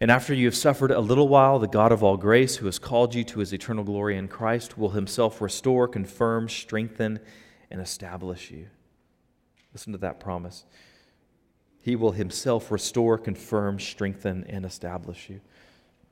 [0.00, 2.78] And after you have suffered a little while, the God of all grace, who has
[2.78, 7.18] called you to his eternal glory in Christ, will himself restore, confirm, strengthen,
[7.70, 8.68] and establish you.
[9.72, 10.64] Listen to that promise.
[11.86, 15.40] He will himself restore, confirm, strengthen, and establish you.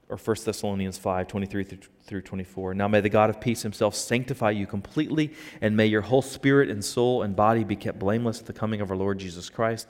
[0.09, 1.65] Or 1 Thessalonians 5 23
[2.05, 2.75] through 24.
[2.75, 6.71] Now may the God of peace himself sanctify you completely, and may your whole spirit
[6.71, 9.89] and soul and body be kept blameless at the coming of our Lord Jesus Christ.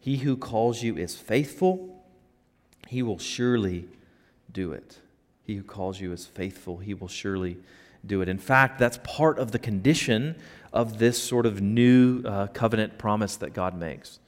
[0.00, 2.00] He who calls you is faithful,
[2.86, 3.88] he will surely
[4.52, 4.98] do it.
[5.42, 7.56] He who calls you is faithful, he will surely
[8.06, 8.28] do it.
[8.28, 10.36] In fact, that's part of the condition
[10.72, 14.20] of this sort of new uh, covenant promise that God makes.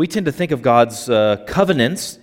[0.00, 2.18] We tend to think of God's uh, covenants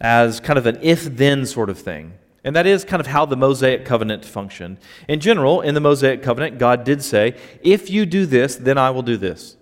[0.00, 2.14] as kind of an if then sort of thing.
[2.42, 4.78] And that is kind of how the Mosaic covenant functioned.
[5.06, 8.90] In general, in the Mosaic covenant, God did say, If you do this, then I
[8.90, 9.56] will do this.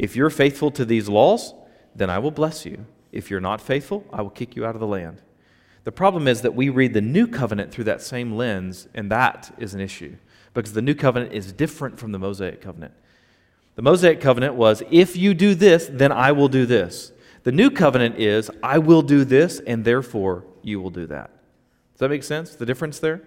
[0.00, 1.54] If you're faithful to these laws,
[1.94, 2.86] then I will bless you.
[3.12, 5.22] If you're not faithful, I will kick you out of the land.
[5.84, 9.54] The problem is that we read the new covenant through that same lens, and that
[9.58, 10.16] is an issue
[10.54, 12.94] because the new covenant is different from the Mosaic covenant.
[13.76, 17.12] The Mosaic covenant was, if you do this, then I will do this.
[17.44, 21.30] The new covenant is, I will do this, and therefore you will do that.
[21.92, 22.56] Does that make sense?
[22.56, 23.22] The difference there?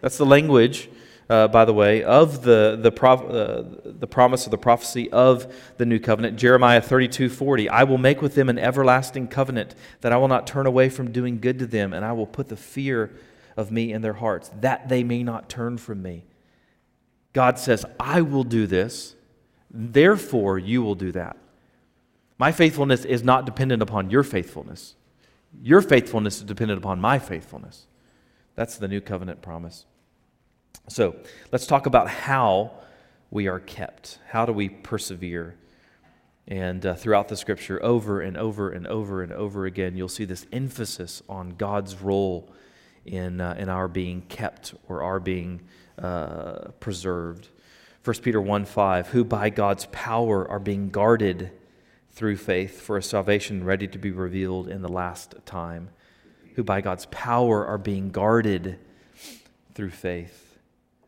[0.00, 0.88] That's the language
[1.30, 5.84] uh, by the way, of the, the, uh, the promise of the prophecy of the
[5.84, 6.38] new covenant.
[6.38, 7.68] Jeremiah 32 40.
[7.68, 11.12] I will make with them an everlasting covenant that I will not turn away from
[11.12, 13.10] doing good to them, and I will put the fear
[13.56, 16.24] of me in their hearts, that they may not turn from me.
[17.32, 19.14] God says, I will do this,
[19.78, 21.36] therefore you will do that.
[22.36, 24.94] My faithfulness is not dependent upon your faithfulness.
[25.62, 27.86] Your faithfulness is dependent upon my faithfulness.
[28.54, 29.86] That's the new covenant promise.
[30.88, 31.16] So
[31.52, 32.72] let's talk about how
[33.30, 34.18] we are kept.
[34.28, 35.56] How do we persevere?
[36.46, 40.24] And uh, throughout the scripture, over and over and over and over again, you'll see
[40.24, 42.50] this emphasis on God's role
[43.04, 45.60] in, uh, in our being kept or our being
[45.98, 47.48] uh, preserved.
[48.04, 51.50] 1 Peter 1 5, who by God's power are being guarded
[52.10, 55.90] through faith for a salvation ready to be revealed in the last time.
[56.54, 58.78] Who by God's power are being guarded
[59.74, 60.58] through faith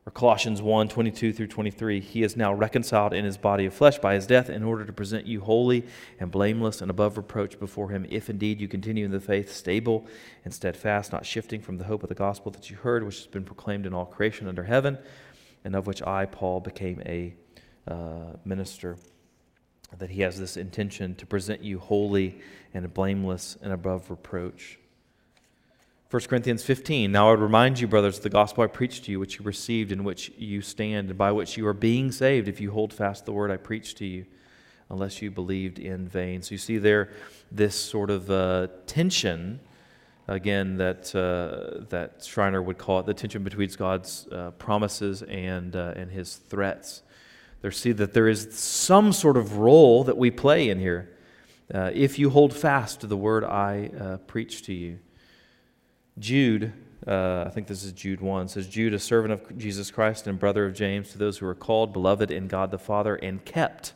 [0.07, 1.99] Or Colossians 1 22 through 23.
[2.01, 4.93] He is now reconciled in his body of flesh by his death in order to
[4.93, 5.85] present you holy
[6.21, 10.07] and blameless and above reproach before him, if indeed you continue in the faith, stable
[10.45, 13.27] and steadfast, not shifting from the hope of the gospel that you heard, which has
[13.27, 14.97] been proclaimed in all creation under heaven,
[15.65, 17.35] and of which I, Paul, became a
[17.89, 18.97] uh, minister.
[19.99, 22.41] That he has this intention to present you holy
[22.73, 24.79] and blameless and above reproach.
[26.11, 27.13] 1 Corinthians 15.
[27.13, 29.45] Now I would remind you, brothers, of the gospel I preached to you, which you
[29.45, 32.93] received, in which you stand, and by which you are being saved, if you hold
[32.93, 34.27] fast the word I preached to you,
[34.91, 36.43] unless you believed in vain.
[36.43, 37.11] So you see there
[37.53, 39.61] this sort of uh, tension,
[40.31, 45.75] again, that, uh, that Schreiner would call it the tension between God's uh, promises and,
[45.75, 47.03] uh, and his threats.
[47.63, 51.11] There see that there is some sort of role that we play in here.
[51.75, 54.99] Uh, if you hold fast to the word I uh, preach to you.
[56.19, 56.73] Jude,
[57.07, 60.39] uh, I think this is Jude 1, says, Jude, a servant of Jesus Christ and
[60.39, 63.95] brother of James, to those who are called, beloved in God the Father, and kept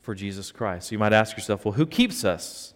[0.00, 0.88] for Jesus Christ.
[0.88, 2.74] So you might ask yourself, well, who keeps us?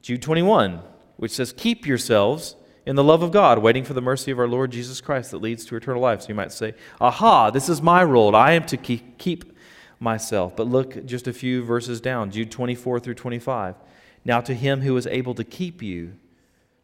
[0.00, 0.82] Jude 21,
[1.22, 4.48] which says, Keep yourselves in the love of God, waiting for the mercy of our
[4.48, 6.22] Lord Jesus Christ that leads to eternal life.
[6.22, 8.34] So you might say, Aha, this is my role.
[8.34, 9.56] I am to keep
[10.00, 10.56] myself.
[10.56, 13.76] But look just a few verses down, Jude 24 through 25.
[14.24, 16.14] Now to him who is able to keep you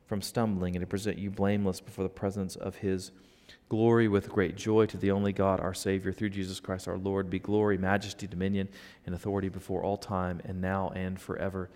[0.06, 3.10] from stumbling and to present you blameless before the presence of his
[3.68, 7.28] glory with great joy to the only God, our Savior, through Jesus Christ our Lord,
[7.28, 8.68] be glory, majesty, dominion,
[9.04, 11.68] and authority before all time and now and forever.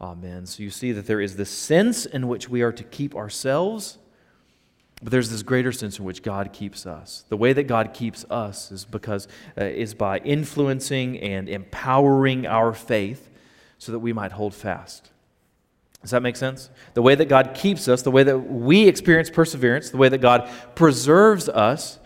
[0.00, 0.46] Amen.
[0.46, 3.98] So you see that there is this sense in which we are to keep ourselves,
[5.02, 7.24] but there's this greater sense in which God keeps us.
[7.28, 9.28] The way that God keeps us is because
[9.58, 13.30] uh, is by influencing and empowering our faith
[13.78, 15.10] so that we might hold fast
[16.06, 16.70] does that make sense?
[16.94, 20.18] The way that God keeps us, the way that we experience perseverance, the way that
[20.18, 21.98] God preserves us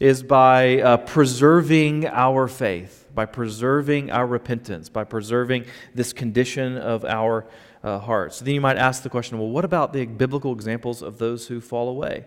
[0.00, 7.04] is by uh, preserving our faith, by preserving our repentance, by preserving this condition of
[7.04, 7.46] our
[7.82, 8.40] uh, hearts.
[8.40, 11.60] Then you might ask the question well, what about the biblical examples of those who
[11.60, 12.24] fall away?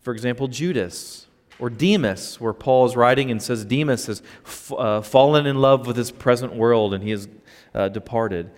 [0.00, 1.26] For example, Judas
[1.58, 5.86] or Demas, where Paul is writing and says Demas has f- uh, fallen in love
[5.86, 7.28] with his present world and he has
[7.74, 8.50] uh, departed.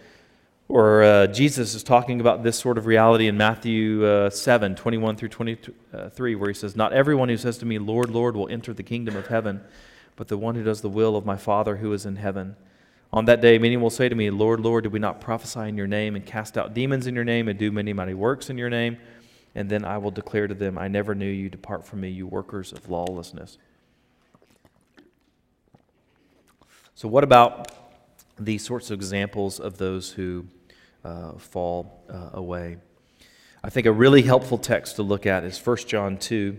[0.69, 5.17] Or uh, Jesus is talking about this sort of reality in Matthew uh, 7 21
[5.17, 8.73] through 23, where he says, Not everyone who says to me, Lord, Lord, will enter
[8.73, 9.61] the kingdom of heaven,
[10.17, 12.57] but the one who does the will of my Father who is in heaven.
[13.13, 15.77] On that day, many will say to me, Lord, Lord, did we not prophesy in
[15.77, 18.57] your name and cast out demons in your name and do many mighty works in
[18.57, 18.99] your name?
[19.55, 21.51] And then I will declare to them, I never knew you.
[21.51, 23.59] Depart from me, you workers of lawlessness.
[26.95, 27.71] So, what about
[28.39, 30.47] these sorts of examples of those who
[31.05, 32.79] uh, fall uh, away.
[33.65, 36.59] I think a really helpful text to look at is 1 John 2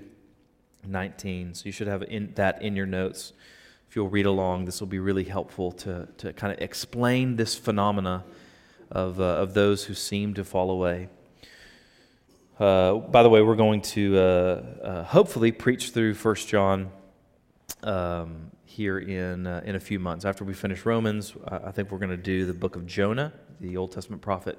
[0.86, 1.54] 19.
[1.54, 3.34] So you should have in, that in your notes.
[3.90, 7.56] If you'll read along, this will be really helpful to, to kind of explain this
[7.56, 8.24] phenomena
[8.92, 11.10] of, uh, of those who seem to fall away.
[12.60, 16.92] Uh, by the way, we're going to uh, uh, hopefully preach through 1 John
[17.82, 20.26] um, here in, uh, in a few months.
[20.26, 23.78] After we finish Romans, I think we're going to do the book of Jonah, the
[23.78, 24.58] Old Testament prophet,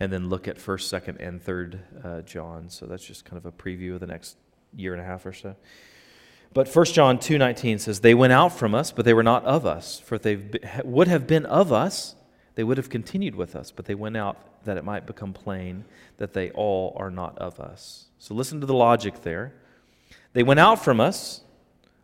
[0.00, 2.68] and then look at 1st, 2nd, and 3rd uh, John.
[2.68, 4.36] So that's just kind of a preview of the next
[4.74, 5.56] year and a half or so.
[6.54, 9.64] But 1 John 2.19 says, They went out from us, but they were not of
[9.64, 9.98] us.
[10.00, 10.38] For if they
[10.84, 12.14] would have been of us,
[12.54, 13.70] they would have continued with us.
[13.70, 15.84] But they went out that it might become plain
[16.18, 18.06] that they all are not of us.
[18.18, 19.54] So listen to the logic there.
[20.34, 21.40] They went out from us,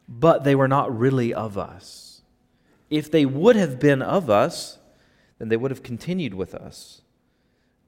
[0.09, 2.23] but they were not really of us.
[2.91, 4.79] If they would have been of us,
[5.39, 7.03] then they would have continued with us.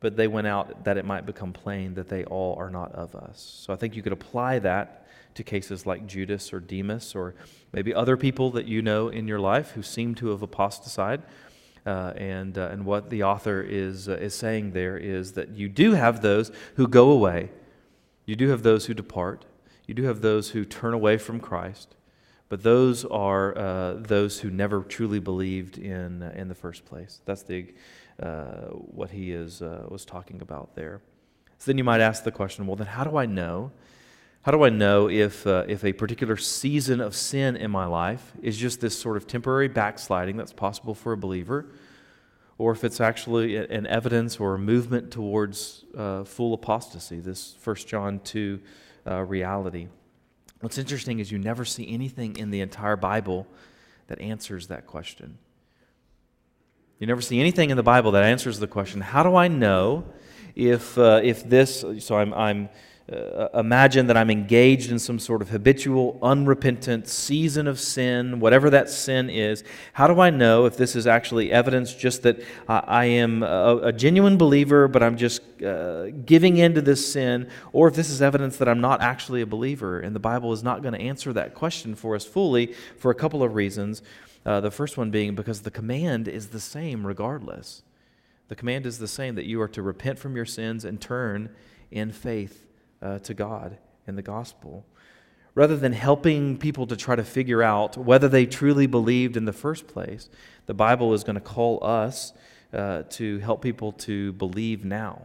[0.00, 3.14] But they went out that it might become plain that they all are not of
[3.14, 3.62] us.
[3.64, 7.34] So I think you could apply that to cases like Judas or Demas or
[7.72, 11.22] maybe other people that you know in your life who seem to have apostatized.
[11.86, 15.66] Uh, and, uh, and what the author is, uh, is saying there is that you
[15.66, 17.50] do have those who go away,
[18.26, 19.46] you do have those who depart,
[19.86, 21.96] you do have those who turn away from Christ.
[22.50, 27.22] But those are uh, those who never truly believed in, uh, in the first place.
[27.24, 27.72] That's the,
[28.20, 31.00] uh, what he is, uh, was talking about there.
[31.58, 33.72] So then you might ask the question well, then how do I know?
[34.42, 38.32] How do I know if, uh, if a particular season of sin in my life
[38.42, 41.66] is just this sort of temporary backsliding that's possible for a believer,
[42.56, 47.76] or if it's actually an evidence or a movement towards uh, full apostasy, this 1
[47.76, 48.60] John 2
[49.26, 49.88] reality?
[50.60, 53.46] What's interesting is you never see anything in the entire Bible
[54.08, 55.38] that answers that question.
[57.00, 60.04] You never see anything in the Bible that answers the question how do I know
[60.54, 62.68] if, uh, if this, so I'm, I'm
[63.10, 68.68] uh, imagine that I'm engaged in some sort of habitual, unrepentant season of sin, whatever
[68.70, 72.78] that sin is, how do I know if this is actually evidence just that I,
[72.86, 77.48] I am a, a, genuine believer, but I'm just uh, giving in to this sin,
[77.72, 79.98] or if this is evidence that I'm not actually a believer?
[79.98, 83.14] And the Bible is not going to answer that question for us fully for a
[83.14, 84.02] couple of reasons.
[84.44, 87.82] Uh, the first one being because the command is the same regardless.
[88.48, 91.50] The command is the same that you are to repent from your sins and turn
[91.90, 92.66] in faith
[93.02, 94.84] uh, to God in the gospel.
[95.54, 99.52] Rather than helping people to try to figure out whether they truly believed in the
[99.52, 100.28] first place,
[100.66, 102.32] the Bible is going to call us
[102.72, 105.22] uh, to help people to believe now.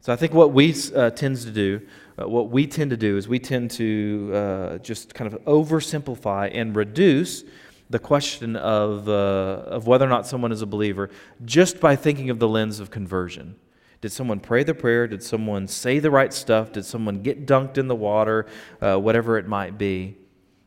[0.00, 1.80] So I think what we uh, tend to do,
[2.16, 6.50] uh, what we tend to do is we tend to uh, just kind of oversimplify
[6.54, 7.44] and reduce
[7.88, 11.10] the question of, uh, of whether or not someone is a believer
[11.44, 13.56] just by thinking of the lens of conversion.
[14.00, 15.06] Did someone pray the prayer?
[15.06, 16.72] Did someone say the right stuff?
[16.72, 18.46] Did someone get dunked in the water?
[18.80, 20.16] Uh, whatever it might be.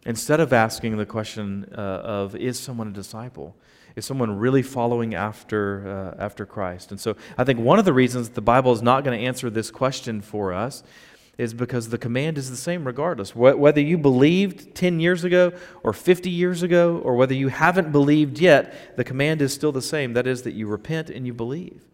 [0.05, 3.55] Instead of asking the question uh, of, is someone a disciple?
[3.95, 6.91] Is someone really following after, uh, after Christ?
[6.91, 9.49] And so I think one of the reasons the Bible is not going to answer
[9.49, 10.83] this question for us
[11.39, 13.33] is because the command is the same regardless.
[13.33, 18.39] Whether you believed 10 years ago or 50 years ago, or whether you haven't believed
[18.39, 20.11] yet, the command is still the same.
[20.13, 21.85] That is, that you repent and you believe.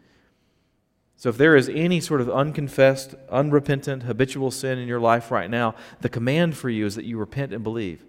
[1.16, 5.50] So, if there is any sort of unconfessed, unrepentant, habitual sin in your life right
[5.50, 8.04] now, the command for you is that you repent and believe.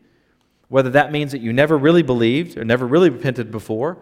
[0.68, 3.98] Whether that means that you never really believed or never really repented before,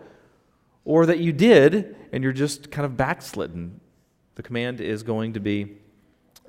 [0.85, 3.81] or that you did and you're just kind of backslidden,
[4.37, 5.79] the command is going to be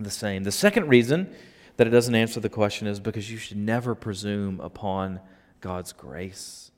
[0.03, 0.43] the same.
[0.43, 1.33] The second reason
[1.77, 5.19] that it doesn't answer the question is because you should never presume upon
[5.61, 6.71] God's grace.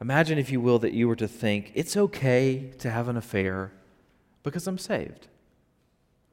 [0.00, 3.72] Imagine, if you will, that you were to think it's okay to have an affair
[4.42, 5.28] because I'm saved.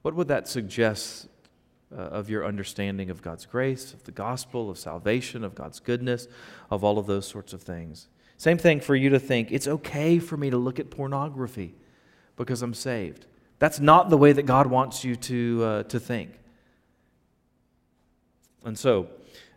[0.02, 1.28] What would that suggest
[1.96, 6.28] uh, of your understanding of God's grace, of the gospel, of salvation, of God's goodness,
[6.70, 8.08] of all of those sorts of things?
[8.38, 11.76] Same thing for you to think it's okay for me to look at pornography
[12.36, 13.28] because I'm saved.
[13.62, 16.32] That's not the way that God wants you to, uh, to think.
[18.66, 19.08] And so,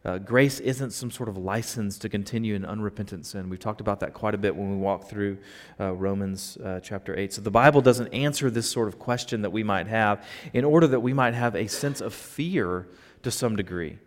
[0.05, 3.49] uh, grace isn't some sort of license to continue in unrepentant sin.
[3.49, 5.39] We've talked about that quite a bit when we walk through
[5.81, 7.33] uh, Romans uh, chapter 8.
[7.33, 10.87] So the Bible doesn't answer this sort of question that we might have in order
[10.87, 12.87] that we might have a sense of fear
[13.23, 13.99] to some degree.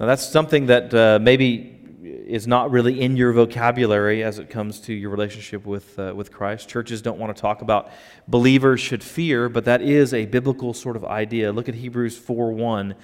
[0.00, 4.80] Now, that's something that uh, maybe is not really in your vocabulary as it comes
[4.80, 6.68] to your relationship with, uh, with Christ.
[6.68, 7.90] Churches don't want to talk about
[8.26, 11.52] believers should fear, but that is a biblical sort of idea.
[11.52, 12.94] Look at Hebrews 4 1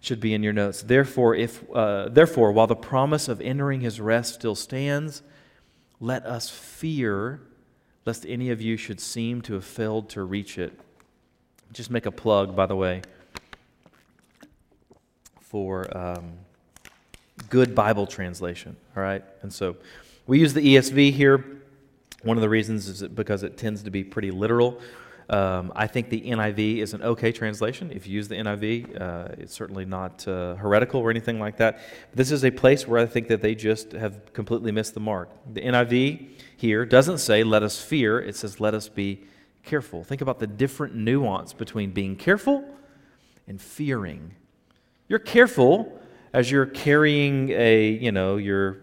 [0.00, 0.82] should be in your notes.
[0.82, 5.22] Therefore, if, uh, therefore, while the promise of entering his rest still stands,
[6.00, 7.40] let us fear
[8.06, 10.78] lest any of you should seem to have failed to reach it.
[11.72, 13.02] Just make a plug, by the way,
[15.40, 16.38] for um,
[17.48, 19.24] good Bible translation, all right?
[19.42, 19.76] And so
[20.26, 21.44] we use the ESV here.
[22.22, 24.80] One of the reasons is because it tends to be pretty literal.
[25.30, 27.92] Um, I think the NIV is an okay translation.
[27.92, 31.80] If you use the NIV, uh, it's certainly not uh, heretical or anything like that.
[32.10, 35.00] But this is a place where I think that they just have completely missed the
[35.00, 35.28] mark.
[35.52, 39.24] The NIV here doesn't say, let us fear, it says, let us be
[39.64, 40.02] careful.
[40.02, 42.64] Think about the different nuance between being careful
[43.46, 44.34] and fearing.
[45.08, 45.97] You're careful
[46.32, 48.78] as you're carrying a, you know, your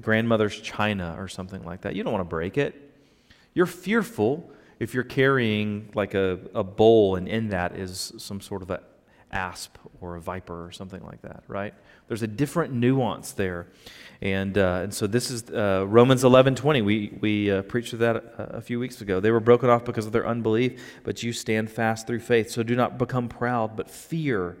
[0.00, 1.94] grandmother's china or something like that.
[1.94, 2.92] You don't want to break it.
[3.54, 8.62] You're fearful if you're carrying like a, a bowl and in that is some sort
[8.62, 8.80] of a
[9.30, 11.74] asp or a viper or something like that, right?
[12.06, 13.66] There's a different nuance there.
[14.22, 16.82] And, uh, and so this is uh, Romans 11 20.
[16.82, 19.20] We, we uh, preached that a, a, few weeks ago.
[19.20, 22.50] They were broken off because of their unbelief, but you stand fast through faith.
[22.50, 24.56] So do not become proud, but fear.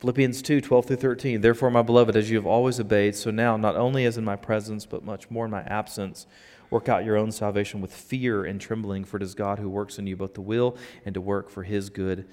[0.00, 1.40] Philippians 2 12 through 13.
[1.40, 4.36] Therefore, my beloved, as you have always obeyed, so now, not only as in my
[4.36, 6.26] presence, but much more in my absence,
[6.70, 9.98] Work out your own salvation with fear and trembling, for it is God who works
[9.98, 12.26] in you both to will and to work for his good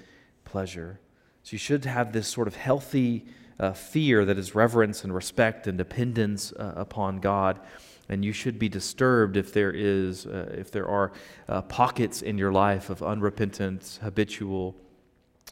[0.44, 1.00] pleasure.
[1.42, 3.24] So you should have this sort of healthy
[3.58, 7.60] uh, fear that is reverence and respect and dependence uh, upon God.
[8.08, 11.12] And you should be disturbed if there is, uh, if there are
[11.48, 14.76] uh, pockets in your life of unrepentant, habitual,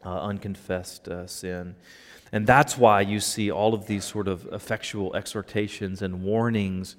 [0.04, 1.74] uh, unconfessed uh, sin.
[2.32, 6.96] And that's why you see all of these sort of effectual exhortations and warnings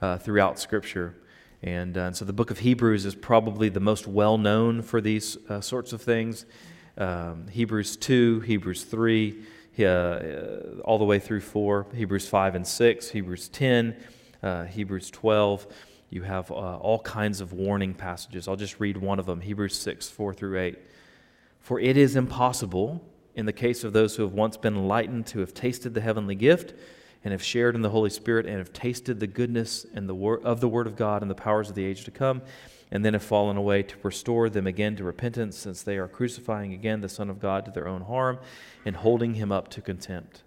[0.00, 1.16] uh, throughout Scripture.
[1.62, 5.00] And, uh, and, so the book of Hebrews is probably the most well known for
[5.00, 6.46] these uh, sorts of things.
[6.96, 9.42] Um, Hebrews 2, Hebrews 3,
[9.80, 10.18] uh,
[10.84, 13.96] all the way through 4, Hebrews 5 and 6, Hebrews 10,
[14.42, 15.66] uh, Hebrews 12.
[16.10, 18.48] You have uh, all kinds of warning passages.
[18.48, 20.78] I'll just read one of them Hebrews 6, 4 through 8.
[21.68, 25.40] For it is impossible in the case of those who have once been enlightened, who
[25.40, 26.72] have tasted the heavenly gift,
[27.22, 30.40] and have shared in the Holy Spirit, and have tasted the goodness and the wor-
[30.40, 32.40] of the Word of God and the powers of the age to come,
[32.90, 36.72] and then have fallen away, to restore them again to repentance, since they are crucifying
[36.72, 38.38] again the Son of God to their own harm,
[38.86, 40.44] and holding him up to contempt.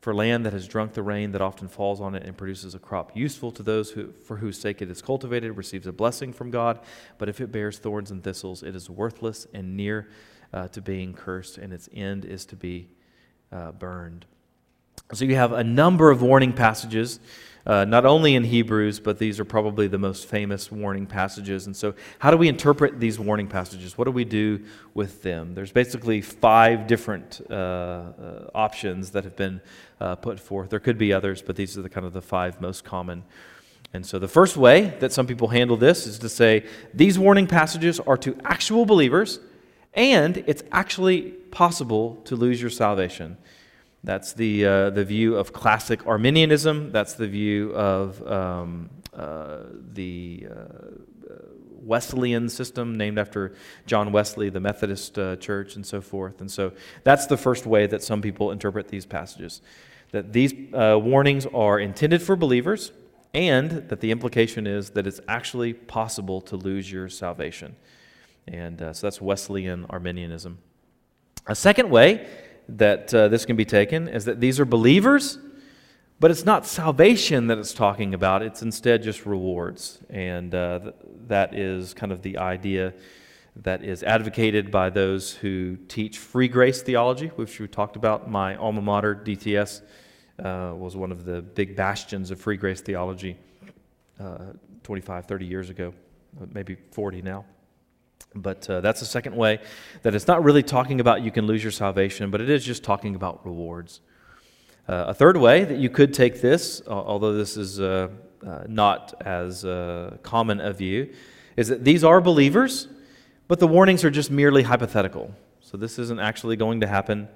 [0.00, 2.78] For land that has drunk the rain that often falls on it and produces a
[2.78, 6.50] crop useful to those who, for whose sake it is cultivated receives a blessing from
[6.50, 6.80] God,
[7.18, 10.08] but if it bears thorns and thistles, it is worthless and near
[10.52, 12.88] uh, to being cursed, and its end is to be
[13.52, 14.26] uh, burned.
[15.12, 17.18] So you have a number of warning passages,
[17.66, 21.66] uh, not only in Hebrews, but these are probably the most famous warning passages.
[21.66, 23.96] And so, how do we interpret these warning passages?
[23.96, 25.54] What do we do with them?
[25.54, 29.62] There's basically five different uh, uh, options that have been
[30.00, 30.70] uh, put forth.
[30.70, 33.24] There could be others, but these are the kind of the five most common.
[33.94, 37.46] And so, the first way that some people handle this is to say these warning
[37.46, 39.40] passages are to actual believers
[39.94, 43.36] and it's actually possible to lose your salvation.
[44.04, 46.92] That's the, uh, the view of classic Arminianism.
[46.92, 51.34] That's the view of um, uh, the uh,
[51.82, 53.54] Wesleyan system, named after
[53.86, 56.40] John Wesley, the Methodist uh, Church, and so forth.
[56.40, 56.72] And so
[57.02, 59.62] that's the first way that some people interpret these passages
[60.10, 62.92] that these uh, warnings are intended for believers,
[63.34, 67.76] and that the implication is that it's actually possible to lose your salvation.
[68.48, 70.58] And uh, so that's Wesleyan Arminianism.
[71.46, 72.26] A second way
[72.68, 75.38] that uh, this can be taken is that these are believers,
[76.20, 79.98] but it's not salvation that it's talking about, it's instead just rewards.
[80.10, 80.94] And uh, th-
[81.28, 82.92] that is kind of the idea
[83.56, 88.30] that is advocated by those who teach free grace theology, which we talked about.
[88.30, 89.82] My alma mater, DTS,
[90.38, 93.36] uh, was one of the big bastions of free grace theology
[94.20, 94.38] uh,
[94.84, 95.92] 25, 30 years ago,
[96.52, 97.44] maybe 40 now.
[98.34, 99.58] But uh, that's the second way
[100.02, 102.84] that it's not really talking about you can lose your salvation, but it is just
[102.84, 104.00] talking about rewards.
[104.88, 108.08] Uh, a third way that you could take this, although this is uh,
[108.46, 111.12] uh not as uh, common a view,
[111.56, 112.88] is that these are believers,
[113.48, 115.34] but the warnings are just merely hypothetical.
[115.60, 117.28] So this isn't actually going to happen,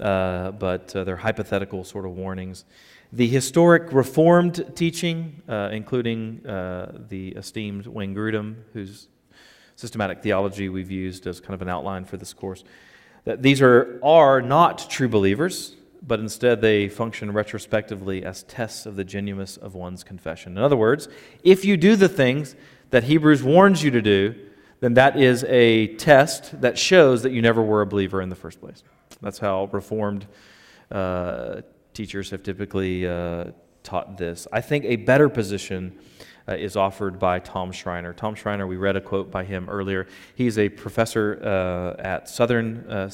[0.00, 2.64] uh, but they're hypothetical sort of warnings.
[3.12, 9.08] The historic Reformed teaching, including the esteemed Wayne Grudem, who's
[9.78, 12.64] systematic theology we've used as kind of an outline for this course.
[13.24, 18.96] That these are, are not true believers, but instead they function retrospectively as tests of
[18.96, 20.58] the genuineness of one's confession.
[20.58, 21.06] In other words,
[21.44, 22.56] if you do the things
[22.90, 24.34] that Hebrews warns you to do,
[24.80, 28.36] then that is a test that shows that you never were a believer in the
[28.36, 28.82] first place.
[29.20, 30.26] That's how Reformed
[30.90, 31.60] uh,
[31.94, 33.52] teachers have typically uh,
[33.84, 34.48] taught this.
[34.52, 35.96] I think a better position
[36.48, 38.14] uh, is offered by Tom Schreiner.
[38.14, 40.06] Tom Schreiner, we read a quote by him earlier.
[40.34, 43.10] He's a professor uh, at Southern, uh,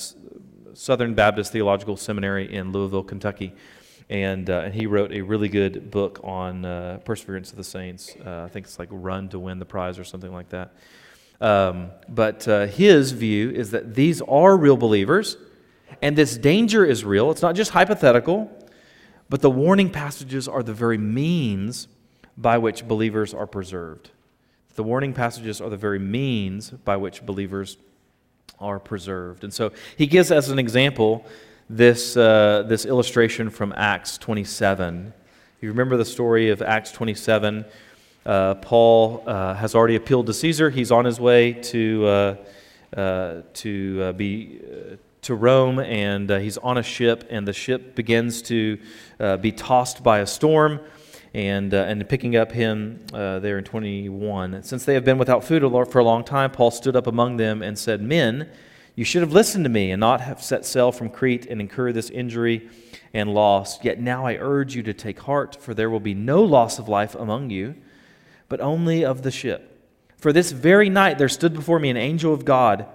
[0.75, 3.53] Southern Baptist Theological Seminary in Louisville, Kentucky.
[4.09, 8.15] And, uh, and he wrote a really good book on uh, perseverance of the saints.
[8.25, 10.75] I think it's like Run to Win the Prize or something like that.
[11.41, 15.37] Um, but his view is that these are real believers,
[16.01, 17.31] and this danger is real.
[17.31, 18.51] It's not just hypothetical,
[19.29, 21.89] but the warning passages are the very means
[22.37, 24.11] by which believers are preserved.
[24.75, 27.77] The warning passages are the very means by which believers
[28.59, 29.45] are preserved.
[29.45, 31.25] And so he gives as an example
[31.71, 35.13] this, uh, this illustration from Acts 27.
[35.61, 37.65] You remember the story of Acts 27.
[38.27, 40.71] Uh, Paul uh, has already appealed to Caesar.
[40.71, 42.37] He's on his way to, uh,
[42.97, 44.61] uh, to uh, be
[45.23, 48.79] to Rome, and he's on a ship, and the ship begins to
[49.41, 50.81] be tossed by a storm
[51.35, 54.63] and, uh, and picking up him uh, there in 21.
[54.63, 57.61] Since they have been without food for a long time, Paul stood up among them
[57.61, 58.49] and said, Men,
[58.95, 61.91] you should have listened to me and not have set sail from Crete and incur
[61.91, 62.71] this injury
[63.13, 63.83] and loss.
[63.85, 66.89] Yet now I urge you to take heart, for there will be no loss of
[66.89, 67.75] life among you,
[68.49, 69.71] but only of the ship.
[70.17, 72.87] For this very night there stood before me an angel of God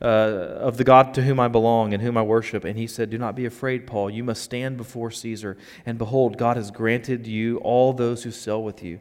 [0.00, 2.64] uh, of the God to whom I belong and whom I worship.
[2.64, 4.10] And he said, Do not be afraid, Paul.
[4.10, 5.56] You must stand before Caesar.
[5.86, 9.00] And behold, God has granted you all those who sail with you.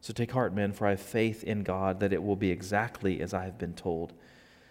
[0.00, 3.20] So take heart, men, for I have faith in God that it will be exactly
[3.22, 4.12] as I have been told.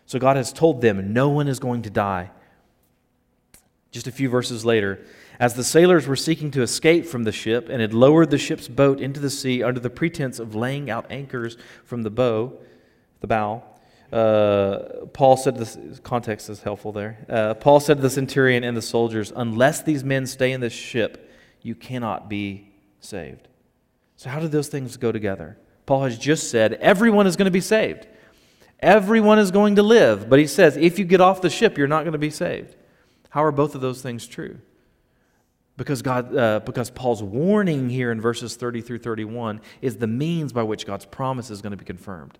[0.05, 2.30] So God has told them, No one is going to die.
[3.91, 5.05] Just a few verses later,
[5.39, 8.67] as the sailors were seeking to escape from the ship and had lowered the ship's
[8.67, 12.53] boat into the sea under the pretense of laying out anchors from the bow,
[13.21, 13.63] the bow,
[14.14, 17.26] uh, Paul said this context is helpful there.
[17.28, 20.74] Uh, Paul said to the centurion and the soldiers, Unless these men stay in this
[20.74, 21.32] ship,
[21.64, 23.47] you cannot be saved.
[24.16, 25.57] So, how do those things go together?
[25.88, 28.07] Paul has just said everyone is going to be saved,
[28.80, 30.30] everyone is going to live.
[30.30, 32.76] But he says, if you get off the ship, you're not going to be saved.
[33.30, 34.59] How are both of those things true?
[35.76, 40.53] Because, God, uh, because Paul's warning here in verses 30 through 31 is the means
[40.53, 42.38] by which God's promise is going to be confirmed.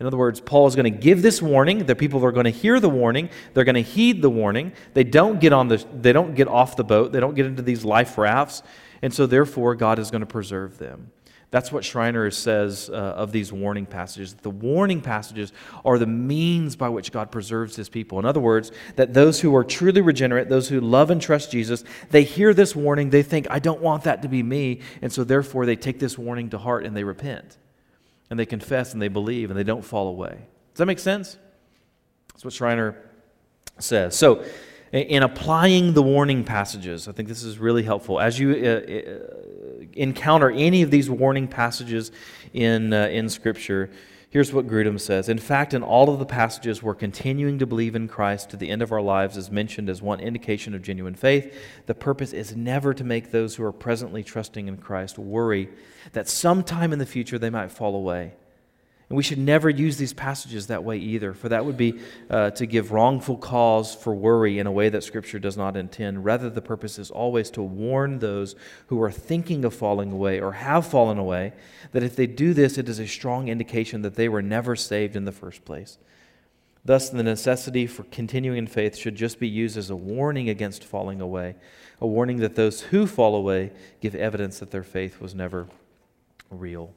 [0.00, 1.84] In other words, Paul is going to give this warning.
[1.84, 3.28] The people are going to hear the warning.
[3.52, 4.72] They're going to heed the warning.
[4.94, 7.12] They don't get on the they don't get off the boat.
[7.12, 8.62] They don't get into these life rafts.
[9.02, 11.12] And so therefore God is going to preserve them.
[11.50, 14.34] That's what Schreiner says uh, of these warning passages.
[14.34, 15.52] The warning passages
[15.84, 18.20] are the means by which God preserves his people.
[18.20, 21.82] In other words, that those who are truly regenerate, those who love and trust Jesus,
[22.10, 24.80] they hear this warning, they think, I don't want that to be me.
[25.02, 27.56] And so therefore they take this warning to heart and they repent.
[28.30, 30.38] And they confess and they believe and they don't fall away.
[30.72, 31.36] Does that make sense?
[32.32, 32.96] That's what Schreiner
[33.78, 34.16] says.
[34.16, 34.44] So,
[34.92, 38.18] in applying the warning passages, I think this is really helpful.
[38.18, 42.10] As you uh, uh, encounter any of these warning passages
[42.52, 43.90] in, uh, in Scripture,
[44.30, 45.28] here's what Grudem says.
[45.28, 48.70] In fact, in all of the passages where continuing to believe in Christ to the
[48.70, 51.54] end of our lives is mentioned as one indication of genuine faith,
[51.86, 55.68] the purpose is never to make those who are presently trusting in Christ worry
[56.12, 58.32] that sometime in the future they might fall away.
[59.10, 61.98] And we should never use these passages that way either, for that would be
[62.30, 66.24] uh, to give wrongful cause for worry in a way that Scripture does not intend.
[66.24, 68.54] Rather, the purpose is always to warn those
[68.86, 71.52] who are thinking of falling away or have fallen away
[71.90, 75.16] that if they do this, it is a strong indication that they were never saved
[75.16, 75.98] in the first place.
[76.84, 80.84] Thus, the necessity for continuing in faith should just be used as a warning against
[80.84, 81.56] falling away,
[82.00, 85.66] a warning that those who fall away give evidence that their faith was never
[86.48, 86.94] real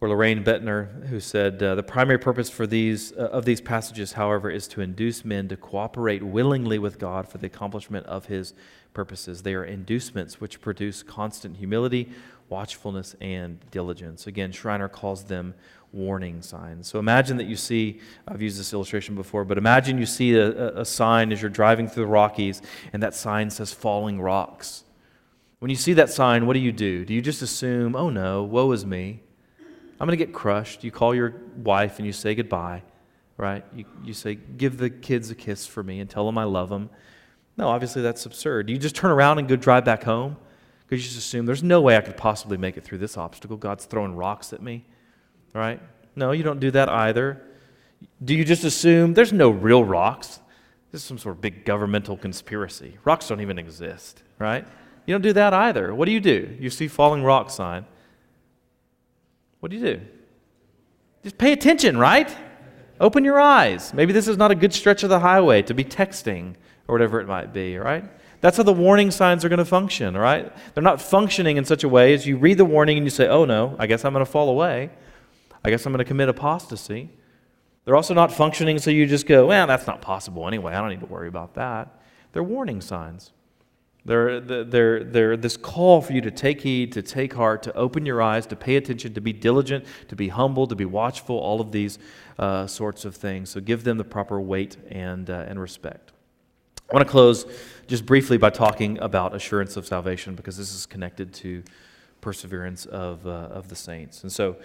[0.00, 4.14] or Loraine Boettner, who said, uh, The primary purpose for these, uh, of these passages,
[4.14, 8.54] however, is to induce men to cooperate willingly with God for the accomplishment of his
[8.94, 9.42] purposes.
[9.42, 12.08] They are inducements which produce constant humility,
[12.48, 14.26] watchfulness, and diligence.
[14.26, 15.54] Again, Schreiner calls them
[15.92, 16.88] warning signs.
[16.88, 20.80] So imagine that you see, I've used this illustration before, but imagine you see a,
[20.80, 22.62] a sign as you're driving through the Rockies,
[22.94, 24.84] and that sign says falling rocks.
[25.58, 27.04] When you see that sign, what do you do?
[27.04, 29.20] Do you just assume, oh no, woe is me?
[30.00, 30.82] I'm going to get crushed.
[30.82, 32.82] You call your wife and you say goodbye,
[33.36, 33.64] right?
[33.74, 36.70] You, you say, give the kids a kiss for me and tell them I love
[36.70, 36.88] them.
[37.58, 38.70] No, obviously that's absurd.
[38.70, 40.38] You just turn around and go drive back home
[40.86, 43.58] because you just assume there's no way I could possibly make it through this obstacle.
[43.58, 44.86] God's throwing rocks at me,
[45.52, 45.80] right?
[46.16, 47.42] No, you don't do that either.
[48.24, 50.40] Do you just assume there's no real rocks?
[50.90, 52.96] This is some sort of big governmental conspiracy.
[53.04, 54.66] Rocks don't even exist, right?
[55.04, 55.94] You don't do that either.
[55.94, 56.56] What do you do?
[56.58, 57.84] You see falling rock sign.
[59.60, 60.00] What do you do?
[61.22, 62.34] Just pay attention, right?
[62.98, 63.94] Open your eyes.
[63.94, 66.54] Maybe this is not a good stretch of the highway to be texting
[66.88, 68.04] or whatever it might be, right?
[68.40, 70.50] That's how the warning signs are going to function, right?
[70.74, 73.28] They're not functioning in such a way as you read the warning and you say,
[73.28, 74.90] oh no, I guess I'm going to fall away.
[75.62, 77.10] I guess I'm going to commit apostasy.
[77.84, 80.72] They're also not functioning so you just go, well, that's not possible anyway.
[80.72, 82.02] I don't need to worry about that.
[82.32, 83.32] They're warning signs.
[84.04, 88.06] They're, they're, they're this call for you to take heed, to take heart, to open
[88.06, 91.60] your eyes, to pay attention, to be diligent, to be humble, to be watchful, all
[91.60, 91.98] of these
[92.38, 93.50] uh, sorts of things.
[93.50, 96.12] So give them the proper weight and, uh, and respect.
[96.90, 97.46] I want to close
[97.86, 101.62] just briefly by talking about assurance of salvation because this is connected to
[102.20, 104.22] perseverance of, uh, of the saints.
[104.22, 104.56] And so,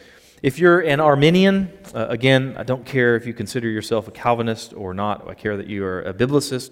[0.42, 4.74] if you're an Arminian, uh, again, I don't care if you consider yourself a Calvinist
[4.74, 6.72] or not, I care that you are a biblicist.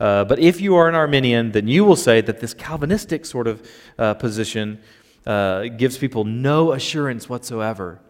[0.00, 3.46] Uh, but if you are an Arminian, then you will say that this Calvinistic sort
[3.46, 4.80] of uh, position
[5.26, 8.00] uh, gives people no assurance whatsoever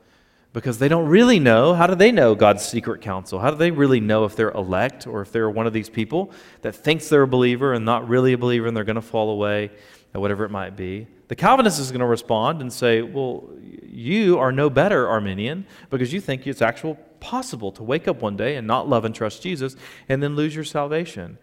[0.52, 1.74] because they don't really know.
[1.74, 3.38] How do they know God's secret counsel?
[3.40, 6.32] How do they really know if they're elect or if they're one of these people
[6.62, 9.30] that thinks they're a believer and not really a believer and they're going to fall
[9.30, 9.70] away,
[10.14, 11.06] or whatever it might be?
[11.32, 13.48] The Calvinist is going to respond and say, Well,
[13.86, 18.36] you are no better Arminian because you think it's actual possible to wake up one
[18.36, 19.74] day and not love and trust Jesus
[20.10, 21.38] and then lose your salvation.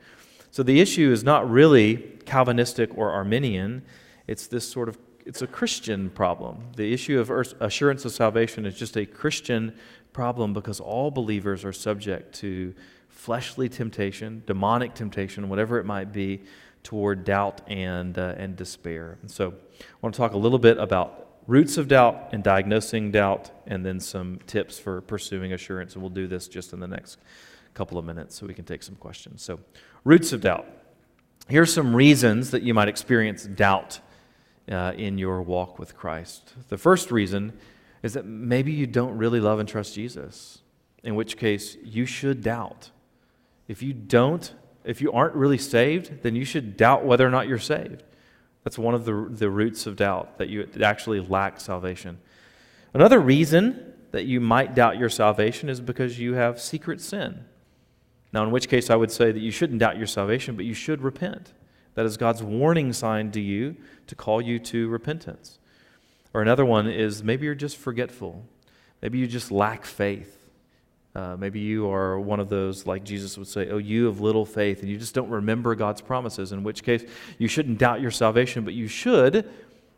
[0.52, 3.82] So the issue is not really Calvinistic or Arminian.
[4.28, 6.66] It's this sort of it's a Christian problem.
[6.76, 9.76] The issue of assurance of salvation is just a Christian
[10.14, 12.76] problem because all believers are subject to
[13.08, 16.44] fleshly temptation, demonic temptation, whatever it might be,
[16.84, 19.18] toward doubt and, uh, and despair.
[19.22, 23.12] And so I want to talk a little bit about roots of doubt and diagnosing
[23.12, 25.94] doubt, and then some tips for pursuing assurance.
[25.94, 27.18] And we'll do this just in the next
[27.74, 29.42] couple of minutes so we can take some questions.
[29.42, 29.60] So,
[30.04, 30.68] roots of doubt.
[31.50, 34.00] Here are some reasons that you might experience doubt
[34.72, 36.54] uh, in your walk with Christ.
[36.68, 37.54] The first reason
[38.04, 40.60] is that maybe you don't really love and trust Jesus,
[41.04, 42.92] in which case you should doubt.
[43.68, 44.54] If you don't,
[44.84, 48.04] if you aren't really saved, then you should doubt whether or not you're saved.
[48.70, 52.20] That's one of the, the roots of doubt, that you actually lack salvation.
[52.94, 57.46] Another reason that you might doubt your salvation is because you have secret sin.
[58.32, 60.76] Now, in which case, I would say that you shouldn't doubt your salvation, but you
[60.76, 61.52] should repent.
[61.96, 65.58] That is God's warning sign to you to call you to repentance.
[66.32, 68.46] Or another one is maybe you're just forgetful.
[69.02, 70.39] Maybe you just lack faith.
[71.20, 74.46] Uh, maybe you are one of those, like Jesus would say, Oh, you of little
[74.46, 77.04] faith, and you just don't remember God's promises, in which case
[77.38, 79.50] you shouldn't doubt your salvation, but you should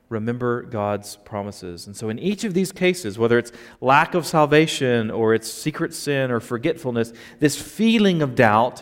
[0.10, 1.86] remember God's promises.
[1.86, 3.52] And so, in each of these cases, whether it's
[3.82, 8.82] lack of salvation or it's secret sin or forgetfulness, this feeling of doubt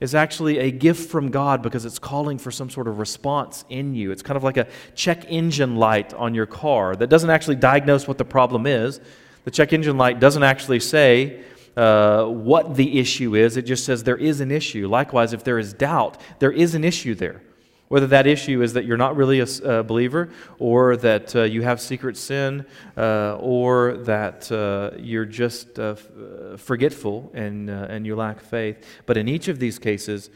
[0.00, 3.94] is actually a gift from God because it's calling for some sort of response in
[3.94, 4.10] you.
[4.10, 4.66] It's kind of like a
[4.96, 9.00] check engine light on your car that doesn't actually diagnose what the problem is.
[9.44, 11.44] The check engine light doesn't actually say,
[11.76, 13.56] uh, what the issue is.
[13.56, 14.88] It just says there is an issue.
[14.88, 17.42] Likewise, if there is doubt, there is an issue there.
[17.88, 21.62] Whether that issue is that you're not really a, a believer, or that uh, you
[21.62, 22.66] have secret sin,
[22.96, 28.84] uh, or that uh, you're just uh, f- uh, forgetful and, and you lack faith.
[29.06, 30.30] But in each of these cases,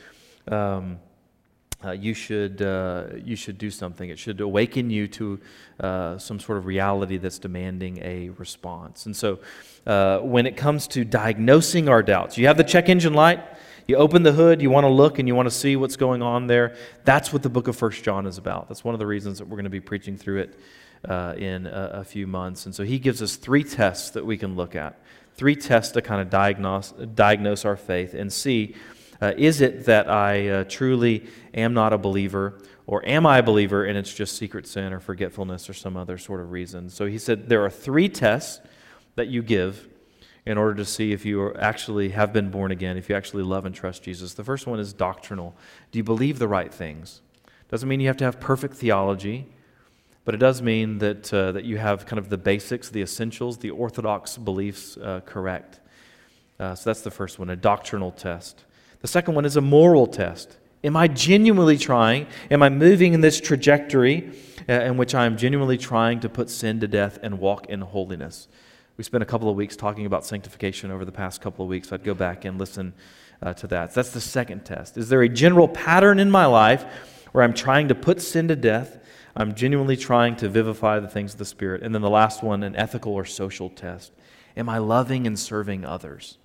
[0.46, 1.00] um,
[1.84, 4.10] uh, you, should, uh, you should do something.
[4.10, 5.40] It should awaken you to
[5.78, 9.06] uh, some sort of reality that's demanding a response.
[9.06, 9.38] And so,
[9.86, 13.42] uh, when it comes to diagnosing our doubts, you have the check engine light,
[13.86, 16.20] you open the hood, you want to look and you want to see what's going
[16.20, 16.76] on there.
[17.04, 18.68] That's what the book of First John is about.
[18.68, 20.60] That's one of the reasons that we're going to be preaching through it
[21.08, 22.66] uh, in a, a few months.
[22.66, 25.00] And so, he gives us three tests that we can look at,
[25.34, 28.74] three tests to kind of diagnose, diagnose our faith and see
[29.20, 33.42] uh, is it that I uh, truly am not a believer, or am I a
[33.42, 36.88] believer and it's just secret sin or forgetfulness or some other sort of reason?
[36.90, 38.60] So he said there are three tests
[39.16, 39.88] that you give
[40.46, 43.66] in order to see if you actually have been born again, if you actually love
[43.66, 44.34] and trust Jesus.
[44.34, 45.54] The first one is doctrinal.
[45.92, 47.20] Do you believe the right things?
[47.68, 49.46] Doesn't mean you have to have perfect theology,
[50.24, 53.58] but it does mean that, uh, that you have kind of the basics, the essentials,
[53.58, 55.80] the orthodox beliefs uh, correct.
[56.58, 58.64] Uh, so that's the first one, a doctrinal test.
[59.00, 60.56] The second one is a moral test.
[60.82, 62.26] Am I genuinely trying?
[62.50, 64.32] Am I moving in this trajectory
[64.68, 67.80] uh, in which I am genuinely trying to put sin to death and walk in
[67.80, 68.48] holiness?
[68.96, 71.92] We spent a couple of weeks talking about sanctification over the past couple of weeks.
[71.92, 72.92] I'd go back and listen
[73.42, 73.92] uh, to that.
[73.92, 74.96] So that's the second test.
[74.96, 76.84] Is there a general pattern in my life
[77.32, 78.98] where I'm trying to put sin to death?
[79.34, 81.82] I'm genuinely trying to vivify the things of the Spirit.
[81.82, 84.12] And then the last one, an ethical or social test.
[84.56, 86.38] Am I loving and serving others?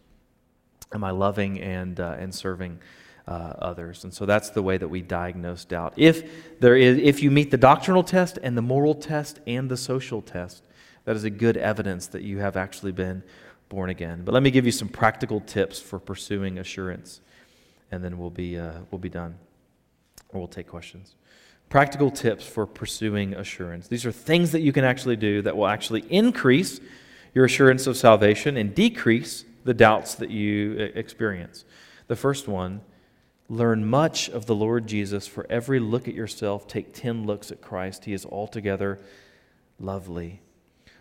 [0.96, 2.80] Am I loving and, uh, and serving
[3.28, 4.06] uh, others?
[4.06, 5.94] And so that's the way that we diagnose doubt.
[5.98, 9.76] If, there is, if you meet the doctrinal test and the moral test and the
[9.76, 10.64] social test,
[11.04, 13.24] that is a good evidence that you have actually been
[13.68, 14.22] born again.
[14.24, 17.20] But let me give you some practical tips for pursuing assurance,
[17.92, 19.36] and then we'll be, uh, we'll be done,
[20.30, 21.16] or we'll take questions.
[21.68, 23.90] Practical tips for pursuing assurance.
[23.90, 26.80] These are things that you can actually do that will actually increase
[27.34, 31.66] your assurance of salvation and decrease the doubts that you experience.
[32.08, 32.82] The first one,
[33.50, 35.28] learn much of the Lord Jesus.
[35.28, 38.06] For every look at yourself, take 10 looks at Christ.
[38.06, 39.00] He is altogether
[39.80, 40.42] lovely.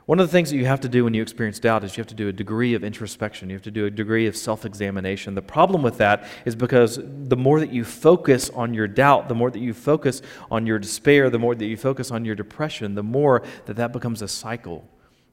[0.06, 2.02] One of the things that you have to do when you experience doubt is you
[2.02, 3.48] have to do a degree of introspection.
[3.48, 5.34] You have to do a degree of self examination.
[5.34, 9.34] The problem with that is because the more that you focus on your doubt, the
[9.34, 12.94] more that you focus on your despair, the more that you focus on your depression,
[12.94, 14.86] the more that that becomes a cycle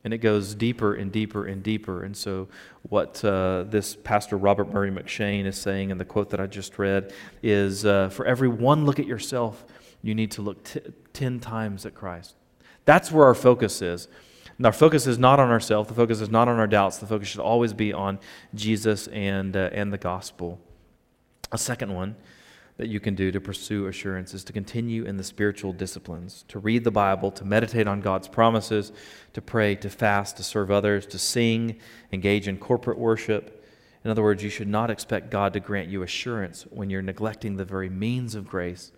[0.04, 2.04] and it goes deeper and deeper and deeper.
[2.04, 2.48] And so,
[2.84, 6.80] what uh, this Pastor Robert Murray M'Cheyne is saying in the quote that I just
[6.80, 9.66] read is uh, for every one look at yourself,
[10.02, 10.82] you need to look t-
[11.14, 12.36] 10 times at Christ.
[12.86, 14.08] That's where our focus is.
[14.58, 17.08] And our focus is not on ourselves, the focus is not on our doubts, the
[17.08, 18.20] focus should always be on
[18.54, 20.60] Jesus and, uh, and the gospel.
[21.52, 22.16] A second one
[22.82, 26.58] that you can do to pursue assurance is to continue in the spiritual disciplines, to
[26.58, 28.92] read the Bible, to meditate on God's promises,
[29.34, 31.78] to pray, to fast, to serve others, to sing,
[32.12, 33.64] engage in corporate worship.
[34.04, 37.56] In other words, you should not expect God to grant you assurance when you're neglecting
[37.56, 38.92] the very means of grace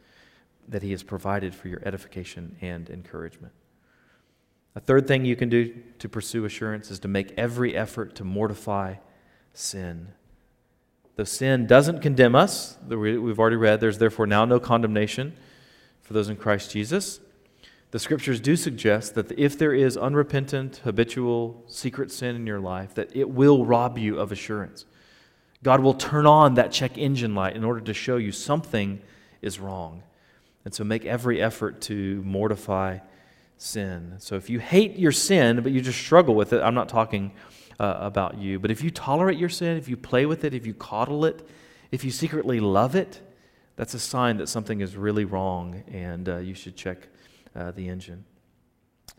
[0.69, 3.51] that He has provided for your edification and encouragement.
[4.77, 8.23] A third thing you can do to pursue assurance is to make every effort to
[8.23, 8.95] mortify
[9.53, 10.13] sin.
[11.15, 12.77] The sin doesn't condemn us.
[12.87, 15.35] We've already read, there's therefore now no condemnation
[16.01, 17.19] for those in Christ Jesus.
[17.91, 22.95] The scriptures do suggest that if there is unrepentant, habitual, secret sin in your life,
[22.95, 24.85] that it will rob you of assurance.
[25.61, 28.99] God will turn on that check engine light in order to show you something
[29.43, 30.01] is wrong.
[30.65, 32.99] And so make every effort to mortify
[33.57, 34.15] sin.
[34.17, 37.31] So if you hate your sin, but you just struggle with it, I'm not talking
[37.79, 38.59] uh, about you.
[38.59, 41.47] But if you tolerate your sin, if you play with it, if you coddle it,
[41.91, 43.21] if you secretly love it,
[43.75, 47.07] that's a sign that something is really wrong and uh, you should check
[47.55, 48.25] uh, the engine.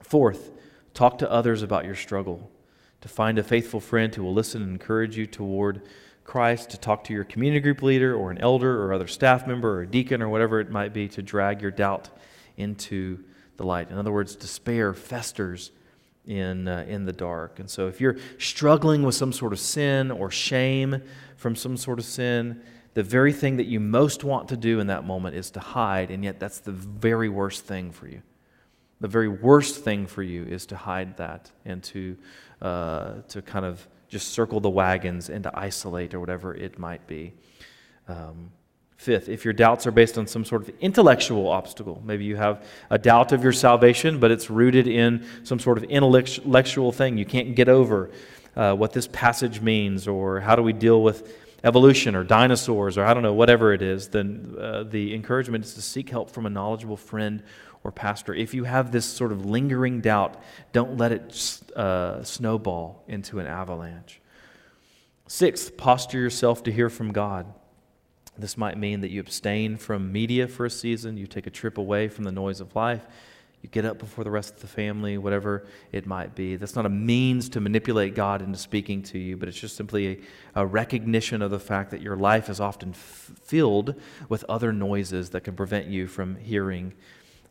[0.00, 0.50] Fourth,
[0.92, 2.50] talk to others about your struggle.
[3.00, 5.82] To find a faithful friend who will listen and encourage you toward
[6.24, 9.78] Christ, to talk to your community group leader or an elder or other staff member
[9.78, 12.08] or a deacon or whatever it might be to drag your doubt
[12.56, 13.22] into
[13.56, 13.90] the light.
[13.90, 15.70] In other words, despair festers
[16.26, 17.58] in, uh, in the dark.
[17.58, 21.02] And so if you're struggling with some sort of sin or shame
[21.36, 22.62] from some sort of sin,
[22.94, 26.10] the very thing that you most want to do in that moment is to hide,
[26.10, 28.22] and yet that's the very worst thing for you.
[29.00, 32.16] The very worst thing for you is to hide that and to,
[32.62, 37.06] uh, to kind of just circle the wagons and to isolate or whatever it might
[37.06, 37.34] be.
[38.06, 38.52] Um,
[39.04, 42.66] Fifth, if your doubts are based on some sort of intellectual obstacle, maybe you have
[42.88, 47.18] a doubt of your salvation, but it's rooted in some sort of intellectual thing.
[47.18, 48.10] You can't get over
[48.56, 53.04] uh, what this passage means, or how do we deal with evolution or dinosaurs, or
[53.04, 56.46] I don't know, whatever it is, then uh, the encouragement is to seek help from
[56.46, 57.42] a knowledgeable friend
[57.82, 58.32] or pastor.
[58.32, 60.42] If you have this sort of lingering doubt,
[60.72, 64.22] don't let it uh, snowball into an avalanche.
[65.28, 67.52] Sixth, posture yourself to hear from God.
[68.36, 71.78] This might mean that you abstain from media for a season, you take a trip
[71.78, 73.06] away from the noise of life,
[73.62, 76.56] you get up before the rest of the family, whatever it might be.
[76.56, 80.22] That's not a means to manipulate God into speaking to you, but it's just simply
[80.54, 83.94] a, a recognition of the fact that your life is often f- filled
[84.28, 86.92] with other noises that can prevent you from hearing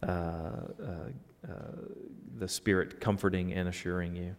[0.03, 1.53] uh, uh, uh,
[2.37, 4.35] the Spirit comforting and assuring you.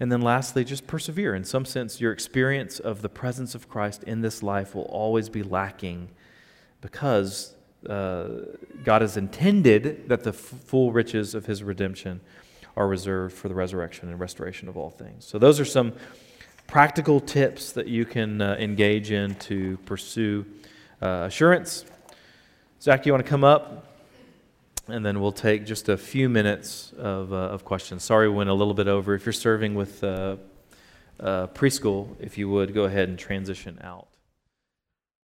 [0.00, 1.34] And then lastly, just persevere.
[1.34, 5.28] In some sense, your experience of the presence of Christ in this life will always
[5.28, 6.08] be lacking
[6.80, 7.54] because
[7.88, 8.28] uh,
[8.82, 12.22] God has intended that the f- full riches of his redemption
[12.76, 15.26] are reserved for the resurrection and restoration of all things.
[15.26, 15.92] So, those are some
[16.66, 20.46] practical tips that you can uh, engage in to pursue
[21.02, 21.84] uh, assurance.
[22.80, 23.89] Zach, you want to come up?
[24.90, 28.04] And then we'll take just a few minutes of, uh, of questions.
[28.04, 29.14] Sorry, we went a little bit over.
[29.14, 30.36] If you're serving with uh,
[31.18, 34.09] uh, preschool, if you would go ahead and transition out.